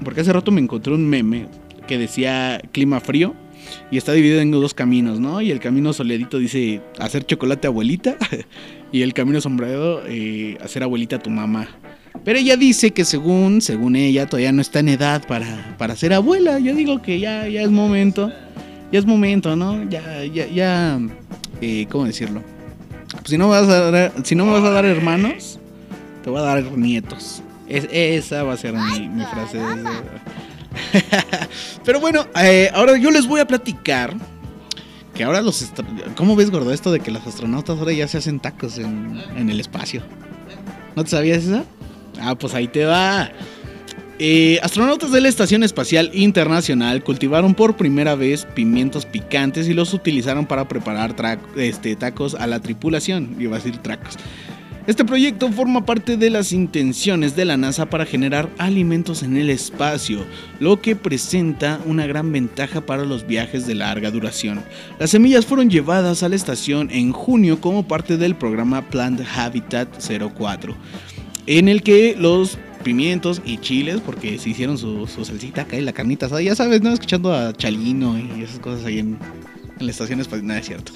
Porque 0.02 0.22
hace 0.22 0.32
rato 0.32 0.50
me 0.50 0.60
encontré 0.60 0.92
un 0.92 1.06
meme 1.06 1.46
que 1.86 1.98
decía 1.98 2.60
clima 2.72 3.00
frío. 3.00 3.34
Y 3.90 3.96
está 3.96 4.12
dividido 4.12 4.40
en 4.40 4.50
dos 4.50 4.74
caminos, 4.74 5.20
¿no? 5.20 5.40
Y 5.40 5.50
el 5.50 5.60
camino 5.60 5.92
soleadito 5.92 6.38
dice 6.38 6.80
hacer 6.98 7.24
chocolate 7.26 7.66
abuelita. 7.68 8.16
y 8.94 9.02
el 9.02 9.12
camino 9.12 9.40
sombrero, 9.40 10.02
eh, 10.06 10.56
hacer 10.62 10.84
abuelita 10.84 11.16
a 11.16 11.18
tu 11.18 11.28
mamá. 11.28 11.66
Pero 12.24 12.38
ella 12.38 12.56
dice 12.56 12.92
que 12.92 13.04
según, 13.04 13.60
según 13.60 13.96
ella, 13.96 14.26
todavía 14.26 14.52
no 14.52 14.62
está 14.62 14.78
en 14.78 14.88
edad 14.88 15.26
para, 15.26 15.74
para 15.78 15.96
ser 15.96 16.12
abuela. 16.12 16.60
Yo 16.60 16.76
digo 16.76 17.02
que 17.02 17.18
ya, 17.18 17.48
ya 17.48 17.62
es 17.62 17.72
momento. 17.72 18.30
Ya 18.92 19.00
es 19.00 19.04
momento, 19.04 19.56
¿no? 19.56 19.82
Ya, 19.90 20.24
ya, 20.26 20.46
ya. 20.46 21.00
Eh, 21.60 21.88
¿Cómo 21.90 22.04
decirlo? 22.04 22.40
Pues 23.10 23.30
si 23.30 23.36
no, 23.36 23.48
me 23.48 23.60
vas 23.60 23.68
a 23.68 23.90
dar, 23.90 24.12
si 24.22 24.36
no 24.36 24.46
me 24.46 24.52
vas 24.52 24.62
a 24.62 24.70
dar 24.70 24.84
hermanos, 24.84 25.58
te 26.22 26.30
voy 26.30 26.38
a 26.38 26.44
dar 26.44 26.62
nietos. 26.62 27.42
Es, 27.68 27.88
esa 27.90 28.44
va 28.44 28.52
a 28.52 28.56
ser 28.56 28.74
mi, 28.74 29.08
mi 29.08 29.24
frase. 29.24 29.58
Pero 31.84 31.98
bueno, 31.98 32.28
eh, 32.40 32.70
ahora 32.72 32.96
yo 32.96 33.10
les 33.10 33.26
voy 33.26 33.40
a 33.40 33.44
platicar 33.44 34.14
que 35.14 35.24
ahora 35.24 35.40
los... 35.40 35.72
¿Cómo 36.16 36.36
ves, 36.36 36.50
gordo, 36.50 36.72
esto 36.72 36.92
de 36.92 37.00
que 37.00 37.10
los 37.10 37.26
astronautas 37.26 37.78
ahora 37.78 37.92
ya 37.92 38.08
se 38.08 38.18
hacen 38.18 38.40
tacos 38.40 38.78
en, 38.78 39.22
el 39.36 39.60
espacio? 39.60 40.02
¿No 40.96 41.04
te 41.04 41.10
sabías 41.10 41.44
eso? 41.44 41.64
Ah, 42.20 42.34
pues 42.34 42.54
ahí 42.54 42.68
te 42.68 42.84
va. 42.84 43.30
Eh, 44.18 44.60
astronautas 44.62 45.10
de 45.10 45.20
la 45.20 45.28
Estación 45.28 45.62
Espacial 45.64 46.10
Internacional 46.12 47.02
cultivaron 47.02 47.54
por 47.54 47.76
primera 47.76 48.14
vez 48.14 48.46
pimientos 48.54 49.06
picantes 49.06 49.68
y 49.68 49.74
los 49.74 49.92
utilizaron 49.92 50.46
para 50.46 50.68
preparar 50.68 51.14
este, 51.56 51.96
tacos 51.96 52.34
a 52.34 52.46
la 52.46 52.60
tripulación. 52.60 53.36
Iba 53.38 53.56
a 53.56 53.58
decir 53.58 53.78
tracos. 53.78 54.16
Este 54.86 55.02
proyecto 55.02 55.50
forma 55.50 55.86
parte 55.86 56.18
de 56.18 56.28
las 56.28 56.52
intenciones 56.52 57.34
de 57.34 57.46
la 57.46 57.56
NASA 57.56 57.86
para 57.86 58.04
generar 58.04 58.50
alimentos 58.58 59.22
en 59.22 59.38
el 59.38 59.48
espacio, 59.48 60.26
lo 60.60 60.82
que 60.82 60.94
presenta 60.94 61.80
una 61.86 62.06
gran 62.06 62.30
ventaja 62.30 62.82
para 62.82 63.06
los 63.06 63.26
viajes 63.26 63.66
de 63.66 63.76
larga 63.76 64.10
duración. 64.10 64.62
Las 64.98 65.08
semillas 65.08 65.46
fueron 65.46 65.70
llevadas 65.70 66.22
a 66.22 66.28
la 66.28 66.36
estación 66.36 66.90
en 66.90 67.12
junio 67.12 67.62
como 67.62 67.88
parte 67.88 68.18
del 68.18 68.34
programa 68.34 68.82
Plant 68.82 69.22
Habitat 69.34 69.88
04, 70.36 70.76
en 71.46 71.68
el 71.68 71.82
que 71.82 72.14
los 72.18 72.58
pimientos 72.82 73.40
y 73.42 73.56
chiles, 73.56 74.02
porque 74.04 74.38
se 74.38 74.50
hicieron 74.50 74.76
su, 74.76 75.06
salsita 75.06 75.62
acá 75.62 75.78
la 75.78 75.94
carnita 75.94 76.28
ya 76.42 76.54
sabes, 76.54 76.82
¿no? 76.82 76.92
Escuchando 76.92 77.32
a 77.32 77.54
Chalino 77.54 78.18
y 78.18 78.42
esas 78.42 78.58
cosas 78.58 78.84
ahí 78.84 78.98
en, 78.98 79.18
en 79.78 79.86
la 79.86 79.92
estación 79.92 80.20
espacial, 80.20 80.46
nada 80.46 80.60
es 80.60 80.66
cierto. 80.66 80.92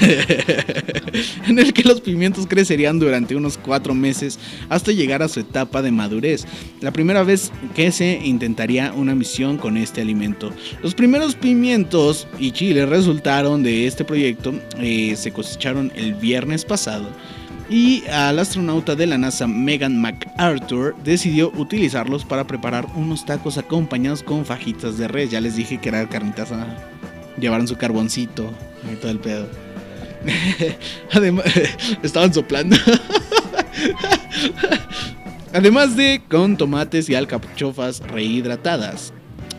en 1.46 1.58
el 1.58 1.72
que 1.72 1.82
los 1.82 2.00
pimientos 2.00 2.46
crecerían 2.46 2.98
durante 2.98 3.34
unos 3.36 3.58
cuatro 3.58 3.94
meses 3.94 4.38
hasta 4.68 4.92
llegar 4.92 5.22
a 5.22 5.28
su 5.28 5.40
etapa 5.40 5.82
de 5.82 5.90
madurez. 5.90 6.46
La 6.80 6.92
primera 6.92 7.22
vez 7.22 7.50
que 7.74 7.90
se 7.92 8.20
intentaría 8.22 8.92
una 8.92 9.14
misión 9.14 9.56
con 9.56 9.76
este 9.76 10.00
alimento. 10.00 10.52
Los 10.82 10.94
primeros 10.94 11.34
pimientos 11.34 12.26
y 12.38 12.52
chiles 12.52 12.88
resultaron 12.88 13.62
de 13.62 13.86
este 13.86 14.04
proyecto 14.04 14.54
eh, 14.78 15.14
se 15.16 15.32
cosecharon 15.32 15.92
el 15.96 16.14
viernes 16.14 16.64
pasado 16.64 17.08
y 17.70 18.06
al 18.08 18.38
astronauta 18.38 18.94
de 18.94 19.06
la 19.06 19.18
NASA 19.18 19.46
Megan 19.46 20.00
MacArthur 20.00 20.96
decidió 21.04 21.50
utilizarlos 21.56 22.24
para 22.24 22.46
preparar 22.46 22.86
unos 22.96 23.26
tacos 23.26 23.58
acompañados 23.58 24.22
con 24.22 24.44
fajitas 24.44 24.96
de 24.96 25.08
res. 25.08 25.30
Ya 25.30 25.40
les 25.40 25.56
dije 25.56 25.78
que 25.78 25.90
era 25.90 26.08
carnitas 26.08 26.50
llevaron 27.40 27.68
su 27.68 27.76
carboncito 27.76 28.52
y 28.90 28.96
todo 28.96 29.10
el 29.10 29.18
pedo. 29.18 29.46
Además, 31.12 31.46
estaban 32.02 32.32
soplando. 32.34 32.76
Además 35.52 35.96
de 35.96 36.22
con 36.28 36.56
tomates 36.56 37.08
y 37.08 37.14
alcachofas 37.14 38.00
rehidratadas. 38.00 39.12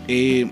Eh, 0.07 0.49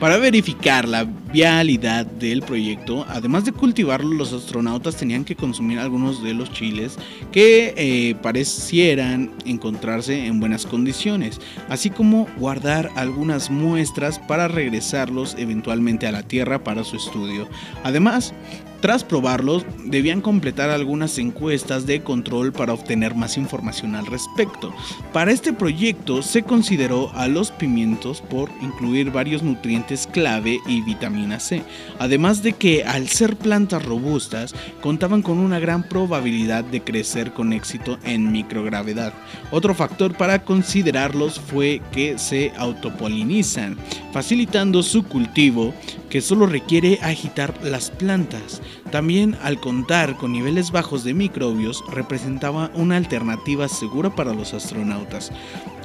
para 0.00 0.16
verificar 0.18 0.86
la 0.86 1.06
vialidad 1.32 2.06
del 2.06 2.42
proyecto, 2.42 3.04
además 3.08 3.44
de 3.44 3.52
cultivarlo, 3.52 4.14
los 4.14 4.32
astronautas 4.32 4.96
tenían 4.96 5.24
que 5.24 5.36
consumir 5.36 5.78
algunos 5.78 6.22
de 6.22 6.34
los 6.34 6.52
chiles 6.52 6.96
que 7.32 7.74
eh, 7.76 8.14
parecieran 8.22 9.30
encontrarse 9.44 10.26
en 10.26 10.40
buenas 10.40 10.66
condiciones, 10.66 11.40
así 11.68 11.90
como 11.90 12.26
guardar 12.38 12.90
algunas 12.96 13.50
muestras 13.50 14.18
para 14.18 14.48
regresarlos 14.48 15.36
eventualmente 15.38 16.06
a 16.06 16.12
la 16.12 16.22
Tierra 16.22 16.64
para 16.64 16.84
su 16.84 16.96
estudio. 16.96 17.48
Además, 17.84 18.32
tras 18.80 19.02
probarlos, 19.02 19.66
debían 19.86 20.20
completar 20.20 20.70
algunas 20.70 21.18
encuestas 21.18 21.84
de 21.84 22.00
control 22.02 22.52
para 22.52 22.72
obtener 22.72 23.16
más 23.16 23.36
información 23.36 23.96
al 23.96 24.06
respecto. 24.06 24.72
Para 25.12 25.32
este 25.32 25.52
proyecto 25.52 26.22
se 26.22 26.44
consideró 26.44 27.10
a 27.14 27.26
los 27.26 27.50
pimientos 27.50 28.20
por 28.20 28.50
incluir 28.62 29.10
varios 29.10 29.42
nutrientes 29.42 30.06
clave 30.06 30.60
y 30.68 30.82
vitaminas 30.82 31.17
C, 31.38 31.62
además 31.98 32.42
de 32.42 32.52
que 32.52 32.84
al 32.84 33.08
ser 33.08 33.36
plantas 33.36 33.84
robustas 33.84 34.54
contaban 34.80 35.22
con 35.22 35.38
una 35.38 35.58
gran 35.58 35.82
probabilidad 35.82 36.64
de 36.64 36.82
crecer 36.82 37.32
con 37.32 37.52
éxito 37.52 37.98
en 38.04 38.32
microgravedad. 38.32 39.12
Otro 39.50 39.74
factor 39.74 40.16
para 40.16 40.44
considerarlos 40.44 41.40
fue 41.40 41.82
que 41.92 42.18
se 42.18 42.52
autopolinizan, 42.56 43.76
facilitando 44.12 44.82
su 44.82 45.04
cultivo 45.04 45.74
que 46.08 46.20
solo 46.20 46.46
requiere 46.46 46.98
agitar 47.02 47.54
las 47.62 47.90
plantas. 47.90 48.62
También 48.90 49.36
al 49.42 49.60
contar 49.60 50.16
con 50.16 50.32
niveles 50.32 50.70
bajos 50.70 51.04
de 51.04 51.14
microbios 51.14 51.84
representaba 51.92 52.70
una 52.74 52.96
alternativa 52.96 53.68
segura 53.68 54.14
para 54.14 54.32
los 54.34 54.54
astronautas. 54.54 55.30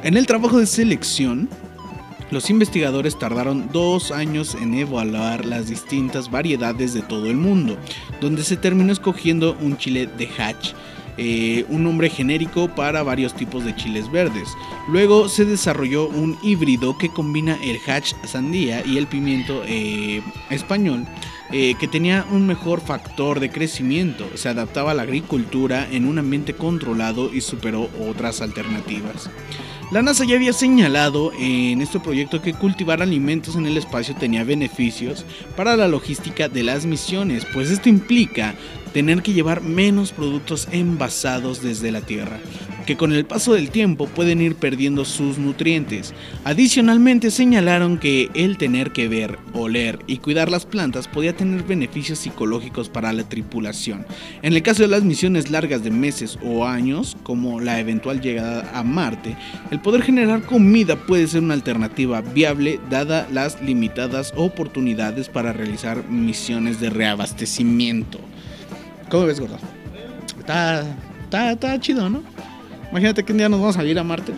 En 0.03 0.17
el 0.17 0.25
trabajo 0.25 0.59
de 0.59 0.65
selección, 0.65 1.49
los 2.33 2.49
investigadores 2.49 3.17
tardaron 3.17 3.69
dos 3.71 4.11
años 4.11 4.55
en 4.55 4.73
evaluar 4.73 5.45
las 5.45 5.67
distintas 5.67 6.31
variedades 6.31 6.93
de 6.93 7.03
todo 7.03 7.27
el 7.27 7.37
mundo, 7.37 7.77
donde 8.19 8.43
se 8.43 8.57
terminó 8.57 8.91
escogiendo 8.91 9.55
un 9.61 9.77
chile 9.77 10.07
de 10.17 10.27
hatch. 10.37 10.73
Eh, 11.15 11.63
un 11.69 11.83
nombre 11.83 12.09
genérico 12.09 12.69
para 12.69 13.03
varios 13.03 13.35
tipos 13.35 13.63
de 13.63 13.75
chiles 13.75 14.11
verdes. 14.11 14.49
Luego 14.89 15.29
se 15.29 15.45
desarrolló 15.45 16.07
un 16.07 16.35
híbrido 16.41 16.97
que 16.97 17.09
combina 17.09 17.55
el 17.63 17.77
hatch 17.85 18.13
sandía 18.25 18.83
y 18.83 18.97
el 18.97 19.05
pimiento 19.05 19.61
eh, 19.67 20.23
español. 20.49 21.05
Eh, 21.51 21.75
que 21.79 21.87
tenía 21.87 22.25
un 22.31 22.47
mejor 22.47 22.81
factor 22.81 23.39
de 23.39 23.51
crecimiento, 23.51 24.25
se 24.33 24.49
adaptaba 24.49 24.89
a 24.89 24.93
la 24.95 25.03
agricultura 25.03 25.87
en 25.91 26.07
un 26.07 26.17
ambiente 26.17 26.55
controlado 26.55 27.31
y 27.31 27.41
superó 27.41 27.91
otras 28.09 28.41
alternativas. 28.41 29.29
La 29.93 30.01
NASA 30.01 30.25
ya 30.25 30.37
había 30.37 30.53
señalado 30.53 31.31
en 31.37 31.79
este 31.79 31.99
proyecto 31.99 32.41
que 32.41 32.55
cultivar 32.55 33.03
alimentos 33.03 33.55
en 33.55 33.67
el 33.67 33.77
espacio 33.77 34.15
tenía 34.15 34.43
beneficios 34.43 35.23
para 35.55 35.77
la 35.77 35.87
logística 35.87 36.49
de 36.49 36.63
las 36.63 36.87
misiones, 36.87 37.45
pues 37.53 37.69
esto 37.69 37.89
implica 37.89 38.55
tener 38.91 39.21
que 39.21 39.33
llevar 39.33 39.61
menos 39.61 40.11
productos 40.11 40.67
envasados 40.71 41.61
desde 41.61 41.91
la 41.91 42.01
Tierra 42.01 42.39
que 42.85 42.97
con 42.97 43.13
el 43.13 43.25
paso 43.25 43.53
del 43.53 43.69
tiempo 43.69 44.07
pueden 44.07 44.41
ir 44.41 44.55
perdiendo 44.55 45.05
sus 45.05 45.37
nutrientes. 45.37 46.13
Adicionalmente 46.43 47.31
señalaron 47.31 47.97
que 47.97 48.29
el 48.33 48.57
tener 48.57 48.91
que 48.91 49.07
ver, 49.07 49.39
oler 49.53 49.99
y 50.07 50.17
cuidar 50.17 50.51
las 50.51 50.65
plantas 50.65 51.07
podía 51.07 51.35
tener 51.35 51.63
beneficios 51.63 52.19
psicológicos 52.19 52.89
para 52.89 53.13
la 53.13 53.23
tripulación. 53.23 54.05
En 54.41 54.53
el 54.53 54.61
caso 54.63 54.83
de 54.83 54.89
las 54.89 55.03
misiones 55.03 55.49
largas 55.49 55.83
de 55.83 55.91
meses 55.91 56.37
o 56.43 56.65
años, 56.65 57.17
como 57.23 57.59
la 57.59 57.79
eventual 57.79 58.21
llegada 58.21 58.69
a 58.73 58.83
Marte, 58.83 59.35
el 59.71 59.79
poder 59.79 60.03
generar 60.03 60.43
comida 60.43 60.95
puede 60.95 61.27
ser 61.27 61.41
una 61.41 61.53
alternativa 61.53 62.21
viable 62.21 62.79
dada 62.89 63.27
las 63.31 63.61
limitadas 63.61 64.33
oportunidades 64.35 65.29
para 65.29 65.53
realizar 65.53 66.09
misiones 66.09 66.79
de 66.79 66.89
reabastecimiento. 66.89 68.19
¿Cómo 69.09 69.25
ves, 69.27 69.39
gordo? 69.39 69.57
Está, 70.39 70.81
está, 71.23 71.51
está 71.51 71.79
chido, 71.79 72.09
¿no? 72.09 72.32
Imagínate 72.93 73.23
que 73.23 73.31
un 73.31 73.39
día 73.39 73.49
nos 73.49 73.59
vamos 73.59 73.75
a 73.75 73.83
ir 73.83 73.97
a 73.97 74.03
Marte. 74.03 74.33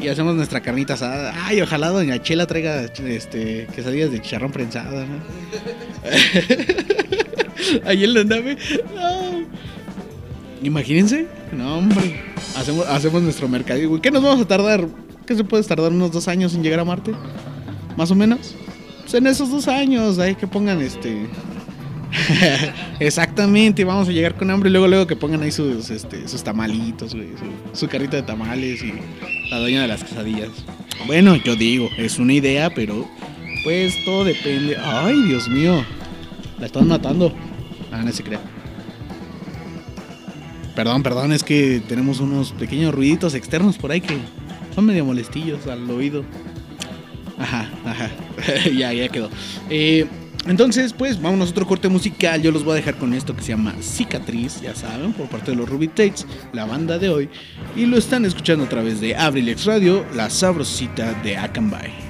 Y 0.00 0.08
hacemos 0.08 0.34
nuestra 0.34 0.60
carnita 0.60 0.94
asada. 0.94 1.32
Ay, 1.46 1.60
ojalá 1.60 1.90
doña 1.90 2.20
Chela 2.20 2.48
traiga 2.48 2.82
este, 2.82 3.68
quesadillas 3.72 4.10
de 4.10 4.20
chicharrón 4.20 4.50
prensado, 4.50 5.06
¿no? 5.06 5.20
Ahí 7.88 8.02
en 8.02 8.12
la 8.12 8.24
nave. 8.24 8.58
Imagínense. 10.64 11.28
No, 11.52 11.78
hombre. 11.78 12.24
Hacemos, 12.56 12.84
hacemos 12.88 13.22
nuestro 13.22 13.46
mercadillo. 13.46 14.02
¿Qué 14.02 14.10
nos 14.10 14.24
vamos 14.24 14.40
a 14.40 14.48
tardar? 14.48 14.88
¿Qué 15.26 15.36
se 15.36 15.44
puede 15.44 15.62
tardar 15.62 15.92
unos 15.92 16.10
dos 16.10 16.26
años 16.26 16.56
en 16.56 16.64
llegar 16.64 16.80
a 16.80 16.84
Marte? 16.84 17.12
Más 17.96 18.10
o 18.10 18.16
menos. 18.16 18.56
Pues 19.02 19.14
en 19.14 19.28
esos 19.28 19.48
dos 19.48 19.68
años, 19.68 20.18
ahí 20.18 20.34
que 20.34 20.48
pongan 20.48 20.80
este 20.80 21.28
Exactamente, 23.00 23.84
vamos 23.84 24.08
a 24.08 24.12
llegar 24.12 24.34
con 24.34 24.50
hambre 24.50 24.68
y 24.68 24.72
luego 24.72 24.88
luego 24.88 25.06
que 25.06 25.16
pongan 25.16 25.42
ahí 25.42 25.52
sus, 25.52 25.90
este, 25.90 26.26
sus 26.28 26.42
tamalitos, 26.42 27.16
su, 27.72 27.88
carrita 27.88 28.16
de 28.16 28.22
tamales 28.22 28.82
y 28.82 28.94
la 29.50 29.58
dueña 29.58 29.82
de 29.82 29.88
las 29.88 30.02
quesadillas. 30.04 30.50
Bueno, 31.06 31.36
yo 31.36 31.56
digo, 31.56 31.88
es 31.96 32.18
una 32.18 32.32
idea, 32.32 32.70
pero 32.70 33.08
pues 33.64 34.04
todo 34.04 34.24
depende. 34.24 34.76
Ay, 34.76 35.22
Dios 35.22 35.48
mío, 35.48 35.84
la 36.58 36.66
están 36.66 36.88
matando. 36.88 37.32
Ah, 37.92 38.02
no 38.02 38.12
se 38.12 38.22
crea. 38.22 38.40
Perdón, 40.74 41.02
perdón, 41.02 41.32
es 41.32 41.42
que 41.42 41.82
tenemos 41.88 42.20
unos 42.20 42.52
pequeños 42.52 42.94
ruiditos 42.94 43.34
externos 43.34 43.76
por 43.76 43.92
ahí 43.92 44.00
que 44.00 44.16
son 44.74 44.86
medio 44.86 45.04
molestillos 45.04 45.66
al 45.66 45.88
oído. 45.90 46.24
Ajá, 47.38 47.68
ajá. 47.84 48.10
ya, 48.76 48.92
ya 48.92 49.08
quedó. 49.08 49.30
Eh, 49.68 50.06
entonces, 50.46 50.92
pues 50.92 51.20
vamos 51.20 51.48
a 51.48 51.50
otro 51.50 51.66
corte 51.66 51.88
musical. 51.88 52.40
Yo 52.42 52.50
los 52.50 52.64
voy 52.64 52.72
a 52.72 52.76
dejar 52.76 52.96
con 52.96 53.12
esto 53.12 53.36
que 53.36 53.42
se 53.42 53.48
llama 53.48 53.74
Cicatriz, 53.80 54.60
ya 54.60 54.74
saben, 54.74 55.12
por 55.12 55.28
parte 55.28 55.50
de 55.50 55.56
los 55.56 55.68
Ruby 55.68 55.88
Tates, 55.88 56.26
la 56.52 56.64
banda 56.64 56.98
de 56.98 57.08
hoy. 57.08 57.28
Y 57.76 57.86
lo 57.86 57.98
están 57.98 58.24
escuchando 58.24 58.64
a 58.64 58.68
través 58.68 59.00
de 59.00 59.14
Abrilex 59.14 59.66
Radio, 59.66 60.04
la 60.14 60.30
sabrosita 60.30 61.12
de 61.22 61.36
Akanbay. 61.36 62.09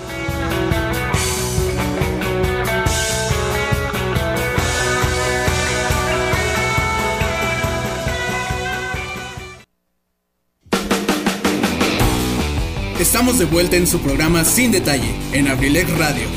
Estamos 13.01 13.39
de 13.39 13.45
vuelta 13.45 13.77
en 13.77 13.87
su 13.87 13.99
programa 13.99 14.45
Sin 14.45 14.71
Detalle, 14.71 15.11
en 15.33 15.47
Abrilex 15.47 15.89
Radio. 15.97 16.27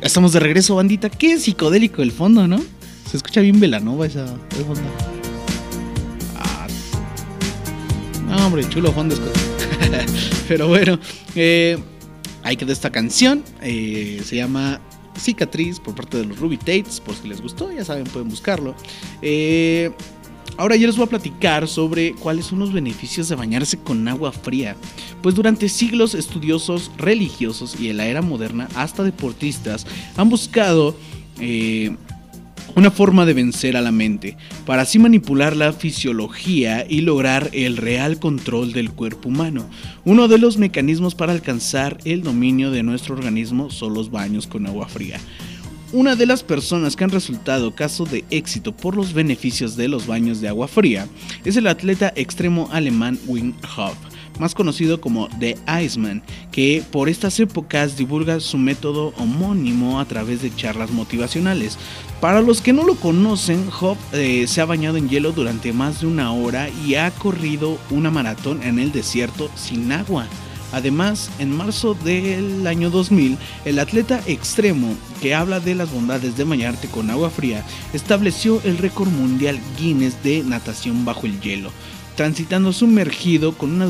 Estamos 0.00 0.32
de 0.32 0.40
regreso, 0.40 0.76
bandita. 0.76 1.10
Qué 1.10 1.38
psicodélico 1.38 2.00
el 2.00 2.10
fondo, 2.10 2.48
¿no? 2.48 2.62
Se 3.10 3.18
escucha 3.18 3.42
bien 3.42 3.60
Velanova 3.60 4.06
esa, 4.06 4.24
esa. 4.24 4.38
Ah. 6.38 6.66
Hombre, 8.46 8.66
chulo 8.70 8.90
fondo. 8.92 9.14
Pero 10.48 10.68
bueno, 10.68 10.98
eh, 11.34 11.78
ahí 12.42 12.56
quedó 12.56 12.72
esta 12.72 12.90
canción. 12.90 13.42
eh, 13.62 14.20
se 14.24 14.36
llama 14.36 14.80
Cicatriz 15.18 15.80
por 15.80 15.94
parte 15.94 16.18
de 16.18 16.26
los 16.26 16.38
Ruby 16.38 16.56
Tates. 16.56 17.00
Por 17.00 17.14
si 17.14 17.28
les 17.28 17.40
gustó, 17.40 17.72
ya 17.72 17.84
saben, 17.84 18.04
pueden 18.04 18.28
buscarlo. 18.28 18.74
Eh, 19.22 19.90
ahora 20.56 20.76
yo 20.76 20.86
les 20.86 20.96
voy 20.96 21.06
a 21.06 21.08
platicar 21.08 21.68
sobre 21.68 22.14
cuáles 22.14 22.46
son 22.46 22.58
los 22.58 22.72
beneficios 22.72 23.28
de 23.28 23.34
bañarse 23.34 23.78
con 23.78 24.06
agua 24.08 24.32
fría. 24.32 24.76
Pues 25.22 25.34
durante 25.34 25.68
siglos 25.68 26.14
estudiosos 26.14 26.90
religiosos 26.96 27.78
y 27.80 27.90
en 27.90 27.98
la 27.98 28.06
era 28.06 28.22
moderna 28.22 28.68
hasta 28.74 29.02
deportistas 29.02 29.86
han 30.16 30.28
buscado... 30.28 30.96
eh, 31.40 31.96
una 32.76 32.90
forma 32.90 33.26
de 33.26 33.34
vencer 33.34 33.76
a 33.76 33.80
la 33.80 33.92
mente, 33.92 34.36
para 34.66 34.82
así 34.82 34.98
manipular 34.98 35.56
la 35.56 35.72
fisiología 35.72 36.86
y 36.88 37.00
lograr 37.00 37.50
el 37.52 37.76
real 37.76 38.18
control 38.18 38.72
del 38.72 38.90
cuerpo 38.90 39.28
humano. 39.28 39.68
Uno 40.04 40.28
de 40.28 40.38
los 40.38 40.56
mecanismos 40.56 41.14
para 41.14 41.32
alcanzar 41.32 41.98
el 42.04 42.22
dominio 42.22 42.70
de 42.70 42.82
nuestro 42.82 43.14
organismo 43.14 43.70
son 43.70 43.94
los 43.94 44.10
baños 44.10 44.46
con 44.46 44.66
agua 44.66 44.88
fría. 44.88 45.20
Una 45.92 46.14
de 46.14 46.24
las 46.24 46.44
personas 46.44 46.94
que 46.94 47.02
han 47.02 47.10
resultado 47.10 47.74
caso 47.74 48.04
de 48.04 48.24
éxito 48.30 48.76
por 48.76 48.94
los 48.94 49.12
beneficios 49.12 49.74
de 49.74 49.88
los 49.88 50.06
baños 50.06 50.40
de 50.40 50.46
agua 50.46 50.68
fría 50.68 51.08
es 51.44 51.56
el 51.56 51.66
atleta 51.66 52.12
extremo 52.14 52.68
alemán 52.70 53.18
Wim 53.26 53.54
Hof, 53.76 53.96
más 54.38 54.54
conocido 54.54 55.00
como 55.00 55.28
The 55.38 55.56
Iceman, 55.82 56.22
que 56.52 56.82
por 56.90 57.08
estas 57.08 57.38
épocas 57.40 57.96
divulga 57.96 58.40
su 58.40 58.58
método 58.58 59.12
homónimo 59.18 60.00
a 60.00 60.04
través 60.04 60.42
de 60.42 60.54
charlas 60.54 60.90
motivacionales. 60.90 61.78
Para 62.20 62.40
los 62.40 62.60
que 62.60 62.72
no 62.72 62.84
lo 62.84 62.96
conocen, 62.96 63.68
Hof 63.80 63.98
eh, 64.12 64.46
se 64.46 64.60
ha 64.60 64.66
bañado 64.66 64.96
en 64.96 65.08
hielo 65.08 65.32
durante 65.32 65.72
más 65.72 66.00
de 66.00 66.06
una 66.06 66.32
hora 66.32 66.68
y 66.86 66.94
ha 66.94 67.10
corrido 67.10 67.78
una 67.90 68.10
maratón 68.10 68.62
en 68.62 68.78
el 68.78 68.92
desierto 68.92 69.50
sin 69.56 69.90
agua. 69.92 70.26
Además, 70.72 71.30
en 71.38 71.56
marzo 71.56 71.94
del 71.94 72.66
año 72.66 72.90
2000, 72.90 73.36
el 73.64 73.78
atleta 73.78 74.20
extremo 74.26 74.94
que 75.20 75.34
habla 75.34 75.58
de 75.58 75.74
las 75.74 75.92
bondades 75.92 76.36
de 76.36 76.44
bañarte 76.44 76.88
con 76.88 77.10
agua 77.10 77.30
fría 77.30 77.64
estableció 77.92 78.60
el 78.64 78.78
récord 78.78 79.08
mundial 79.08 79.58
Guinness 79.78 80.22
de 80.22 80.44
natación 80.44 81.04
bajo 81.04 81.26
el 81.26 81.40
hielo, 81.40 81.70
transitando 82.16 82.72
sumergido 82.72 83.56
con 83.56 83.72
una, 83.72 83.88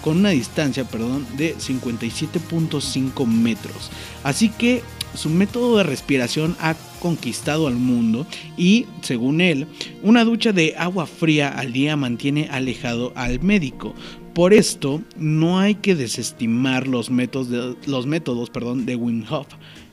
con 0.00 0.18
una 0.18 0.30
distancia 0.30 0.84
perdón, 0.84 1.26
de 1.36 1.56
57.5 1.56 3.26
metros. 3.26 3.90
Así 4.22 4.48
que 4.48 4.82
su 5.14 5.30
método 5.30 5.78
de 5.78 5.84
respiración 5.84 6.56
ha 6.60 6.74
conquistado 7.00 7.66
al 7.66 7.76
mundo 7.76 8.26
y, 8.56 8.86
según 9.02 9.40
él, 9.40 9.66
una 10.02 10.24
ducha 10.24 10.52
de 10.52 10.74
agua 10.76 11.06
fría 11.06 11.48
al 11.48 11.72
día 11.72 11.96
mantiene 11.96 12.48
alejado 12.50 13.12
al 13.14 13.40
médico. 13.40 13.94
Por 14.34 14.52
esto, 14.52 15.02
no 15.16 15.58
hay 15.58 15.76
que 15.76 15.94
desestimar 15.96 16.86
los 16.86 17.10
métodos 17.10 17.48
de, 17.48 17.74
los 17.86 18.06
métodos, 18.06 18.50
perdón, 18.50 18.86
de 18.86 18.96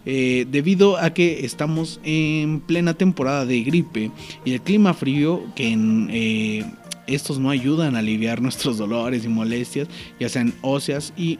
eh, 0.08 0.46
debido 0.52 0.98
a 0.98 1.16
que 1.16 1.46
estamos 1.46 2.00
en 2.04 2.60
plena 2.60 2.94
temporada 2.94 3.46
de 3.46 3.64
gripe 3.64 4.12
y 4.44 4.52
el 4.52 4.62
clima 4.62 4.94
frío 4.94 5.44
que 5.56 5.72
en, 5.72 6.10
eh, 6.12 6.64
estos 7.08 7.39
no 7.39 7.49
ayudan 7.49 7.95
a 7.95 7.99
aliviar 7.99 8.41
nuestros 8.41 8.78
dolores 8.78 9.26
y 9.26 9.28
molestias, 9.28 9.88
ya 10.20 10.30
sean 10.30 10.53
óseas 10.62 11.14
y 11.18 11.39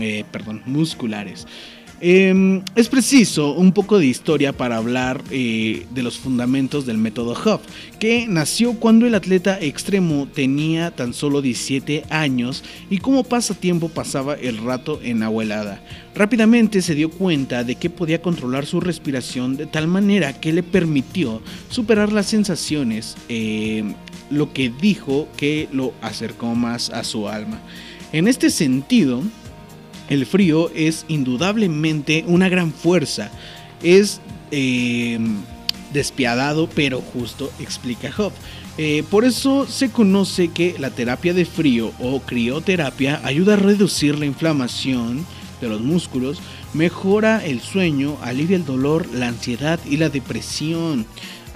eh, 0.00 0.24
musculares. 0.66 1.46
Eh, 2.00 2.62
es 2.76 2.88
preciso 2.88 3.54
un 3.54 3.72
poco 3.72 3.98
de 3.98 4.06
historia 4.06 4.52
para 4.52 4.76
hablar 4.76 5.22
eh, 5.30 5.86
de 5.90 6.02
los 6.02 6.18
fundamentos 6.18 6.86
del 6.86 6.98
método 6.98 7.32
Huff, 7.32 7.62
que 7.98 8.26
nació 8.28 8.74
cuando 8.74 9.06
el 9.06 9.14
atleta 9.14 9.58
extremo 9.60 10.28
tenía 10.32 10.90
tan 10.90 11.14
solo 11.14 11.40
17 11.40 12.04
años 12.10 12.62
y 12.90 12.98
como 12.98 13.24
pasatiempo 13.24 13.88
pasaba 13.88 14.34
el 14.34 14.58
rato 14.58 15.00
en 15.02 15.22
agua. 15.22 15.38
Rápidamente 16.14 16.82
se 16.82 16.96
dio 16.96 17.10
cuenta 17.10 17.62
de 17.62 17.76
que 17.76 17.90
podía 17.90 18.20
controlar 18.20 18.66
su 18.66 18.80
respiración 18.80 19.56
de 19.56 19.66
tal 19.66 19.86
manera 19.86 20.32
que 20.32 20.52
le 20.52 20.64
permitió 20.64 21.40
superar 21.68 22.12
las 22.12 22.26
sensaciones, 22.26 23.16
eh, 23.28 23.84
lo 24.28 24.52
que 24.52 24.72
dijo 24.80 25.28
que 25.36 25.68
lo 25.72 25.94
acercó 26.02 26.54
más 26.54 26.90
a 26.90 27.04
su 27.04 27.28
alma. 27.28 27.60
En 28.12 28.26
este 28.26 28.50
sentido, 28.50 29.22
el 30.08 30.26
frío 30.26 30.70
es 30.74 31.04
indudablemente 31.08 32.24
una 32.26 32.48
gran 32.48 32.72
fuerza. 32.72 33.30
Es 33.82 34.20
eh, 34.50 35.18
despiadado 35.92 36.68
pero 36.74 37.00
justo, 37.00 37.50
explica 37.58 38.12
Hoff. 38.16 38.32
Eh, 38.76 39.02
por 39.10 39.24
eso 39.24 39.66
se 39.66 39.90
conoce 39.90 40.48
que 40.48 40.76
la 40.78 40.90
terapia 40.90 41.34
de 41.34 41.44
frío 41.44 41.92
o 41.98 42.20
crioterapia 42.20 43.20
ayuda 43.24 43.54
a 43.54 43.56
reducir 43.56 44.16
la 44.16 44.26
inflamación 44.26 45.26
de 45.60 45.68
los 45.68 45.80
músculos, 45.80 46.38
mejora 46.74 47.44
el 47.44 47.60
sueño, 47.60 48.16
alivia 48.22 48.56
el 48.56 48.64
dolor, 48.64 49.08
la 49.12 49.26
ansiedad 49.26 49.80
y 49.84 49.96
la 49.96 50.08
depresión. 50.08 51.06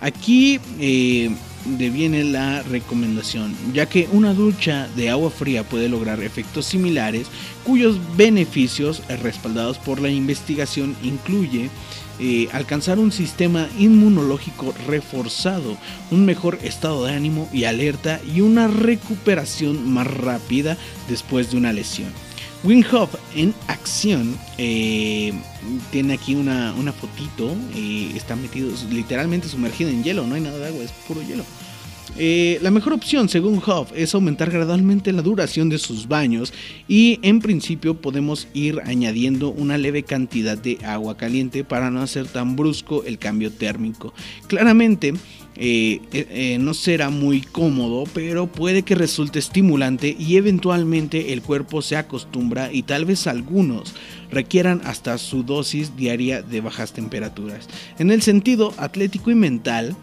Aquí 0.00 0.58
eh, 0.80 1.30
deviene 1.64 2.24
la 2.24 2.62
recomendación, 2.62 3.54
ya 3.72 3.86
que 3.86 4.08
una 4.12 4.34
ducha 4.34 4.88
de 4.96 5.10
agua 5.10 5.30
fría 5.30 5.64
puede 5.64 5.88
lograr 5.88 6.22
efectos 6.22 6.66
similares, 6.66 7.28
cuyos 7.64 7.98
beneficios, 8.16 9.02
respaldados 9.22 9.78
por 9.78 10.00
la 10.00 10.10
investigación, 10.10 10.96
incluye 11.02 11.70
eh, 12.18 12.48
alcanzar 12.52 12.98
un 12.98 13.10
sistema 13.10 13.68
inmunológico 13.78 14.74
reforzado, 14.86 15.76
un 16.10 16.24
mejor 16.24 16.58
estado 16.62 17.06
de 17.06 17.14
ánimo 17.14 17.48
y 17.52 17.64
alerta 17.64 18.20
y 18.32 18.42
una 18.42 18.68
recuperación 18.68 19.90
más 19.90 20.06
rápida 20.06 20.76
después 21.08 21.50
de 21.50 21.56
una 21.56 21.72
lesión. 21.72 22.12
Wim 22.64 22.84
Hof 22.92 23.14
en 23.34 23.52
acción 23.66 24.36
eh, 24.56 25.32
tiene 25.90 26.14
aquí 26.14 26.36
una, 26.36 26.72
una 26.74 26.92
fotito, 26.92 27.56
eh, 27.74 28.12
está 28.14 28.36
metido 28.36 28.70
literalmente 28.90 29.48
sumergido 29.48 29.90
en 29.90 30.04
hielo, 30.04 30.26
no 30.26 30.36
hay 30.36 30.42
nada 30.42 30.58
de 30.58 30.68
agua, 30.68 30.84
es 30.84 30.92
puro 30.92 31.22
hielo. 31.22 31.44
Eh, 32.18 32.58
la 32.60 32.70
mejor 32.70 32.92
opción, 32.92 33.28
según 33.28 33.62
Hoff, 33.64 33.90
es 33.94 34.14
aumentar 34.14 34.50
gradualmente 34.50 35.12
la 35.12 35.22
duración 35.22 35.70
de 35.70 35.78
sus 35.78 36.08
baños 36.08 36.52
y 36.86 37.18
en 37.22 37.40
principio 37.40 38.00
podemos 38.00 38.48
ir 38.52 38.80
añadiendo 38.84 39.48
una 39.48 39.78
leve 39.78 40.02
cantidad 40.02 40.58
de 40.58 40.78
agua 40.84 41.16
caliente 41.16 41.64
para 41.64 41.90
no 41.90 42.02
hacer 42.02 42.26
tan 42.26 42.54
brusco 42.54 43.02
el 43.04 43.18
cambio 43.18 43.50
térmico. 43.50 44.12
Claramente, 44.46 45.14
eh, 45.54 46.00
eh, 46.12 46.26
eh, 46.30 46.58
no 46.58 46.72
será 46.72 47.10
muy 47.10 47.42
cómodo, 47.42 48.04
pero 48.14 48.46
puede 48.46 48.82
que 48.82 48.94
resulte 48.94 49.38
estimulante 49.38 50.16
y 50.18 50.36
eventualmente 50.36 51.32
el 51.32 51.42
cuerpo 51.42 51.82
se 51.82 51.96
acostumbra 51.96 52.72
y 52.72 52.84
tal 52.84 53.04
vez 53.04 53.26
algunos 53.26 53.94
requieran 54.30 54.80
hasta 54.84 55.18
su 55.18 55.42
dosis 55.42 55.94
diaria 55.94 56.40
de 56.40 56.62
bajas 56.62 56.92
temperaturas. 56.92 57.68
En 57.98 58.10
el 58.10 58.22
sentido 58.22 58.72
atlético 58.78 59.30
y 59.30 59.34
mental, 59.34 59.94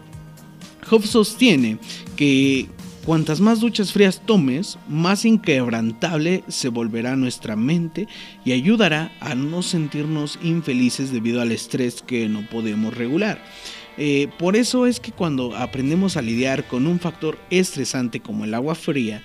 Hoff 0.88 1.06
sostiene 1.06 1.78
que 2.16 2.68
Cuantas 3.04 3.40
más 3.40 3.60
duchas 3.60 3.92
frías 3.92 4.20
tomes, 4.26 4.78
más 4.86 5.24
inquebrantable 5.24 6.44
se 6.48 6.68
volverá 6.68 7.16
nuestra 7.16 7.56
mente 7.56 8.06
y 8.44 8.52
ayudará 8.52 9.10
a 9.20 9.34
no 9.34 9.62
sentirnos 9.62 10.38
infelices 10.42 11.10
debido 11.10 11.40
al 11.40 11.50
estrés 11.50 12.02
que 12.02 12.28
no 12.28 12.46
podemos 12.46 12.94
regular. 12.94 13.42
Eh, 13.98 14.28
por 14.38 14.56
eso 14.56 14.86
es 14.86 15.00
que 15.00 15.12
cuando 15.12 15.56
aprendemos 15.56 16.16
a 16.16 16.22
lidiar 16.22 16.64
con 16.64 16.86
un 16.86 17.00
factor 17.00 17.38
estresante 17.50 18.20
como 18.20 18.44
el 18.44 18.54
agua 18.54 18.74
fría, 18.74 19.22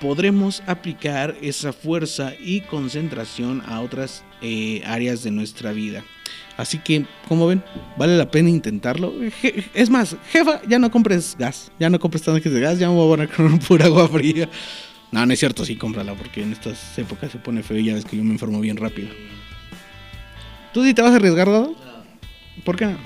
podremos 0.00 0.62
aplicar 0.66 1.36
esa 1.40 1.72
fuerza 1.72 2.34
y 2.40 2.62
concentración 2.62 3.62
a 3.66 3.80
otras 3.80 4.24
eh, 4.40 4.82
áreas 4.84 5.22
de 5.22 5.30
nuestra 5.30 5.72
vida. 5.72 6.04
Así 6.56 6.78
que, 6.78 7.06
como 7.28 7.46
ven, 7.46 7.62
vale 7.96 8.16
la 8.16 8.30
pena 8.30 8.50
intentarlo. 8.50 9.12
Es 9.74 9.88
más, 9.88 10.16
jefa, 10.32 10.60
ya 10.68 10.78
no 10.78 10.90
compres 10.90 11.36
gas, 11.38 11.70
ya 11.78 11.88
no 11.88 11.98
compres 12.00 12.22
tanques 12.22 12.52
de 12.52 12.60
gas, 12.60 12.78
ya 12.78 12.88
me 12.88 12.94
voy 12.94 13.06
a 13.06 13.16
poner 13.16 13.28
con 13.28 13.58
pura 13.60 13.86
agua 13.86 14.08
fría. 14.08 14.48
No, 15.12 15.24
no 15.24 15.32
es 15.32 15.38
cierto, 15.38 15.64
sí, 15.64 15.76
cómprala, 15.76 16.14
porque 16.14 16.42
en 16.42 16.52
estas 16.52 16.98
épocas 16.98 17.30
se 17.30 17.38
pone 17.38 17.62
feo 17.62 17.78
y 17.78 17.84
ya 17.84 17.94
ves 17.94 18.04
que 18.04 18.16
yo 18.16 18.24
me 18.24 18.32
enfermo 18.32 18.60
bien 18.60 18.76
rápido. 18.76 19.08
¿Tú 20.72 20.82
sí 20.82 20.94
te 20.94 21.02
vas 21.02 21.12
a 21.12 21.16
arriesgar, 21.16 21.48
Dado? 21.48 21.76
¿Por 22.64 22.76
qué 22.76 22.86
no? 22.86 22.96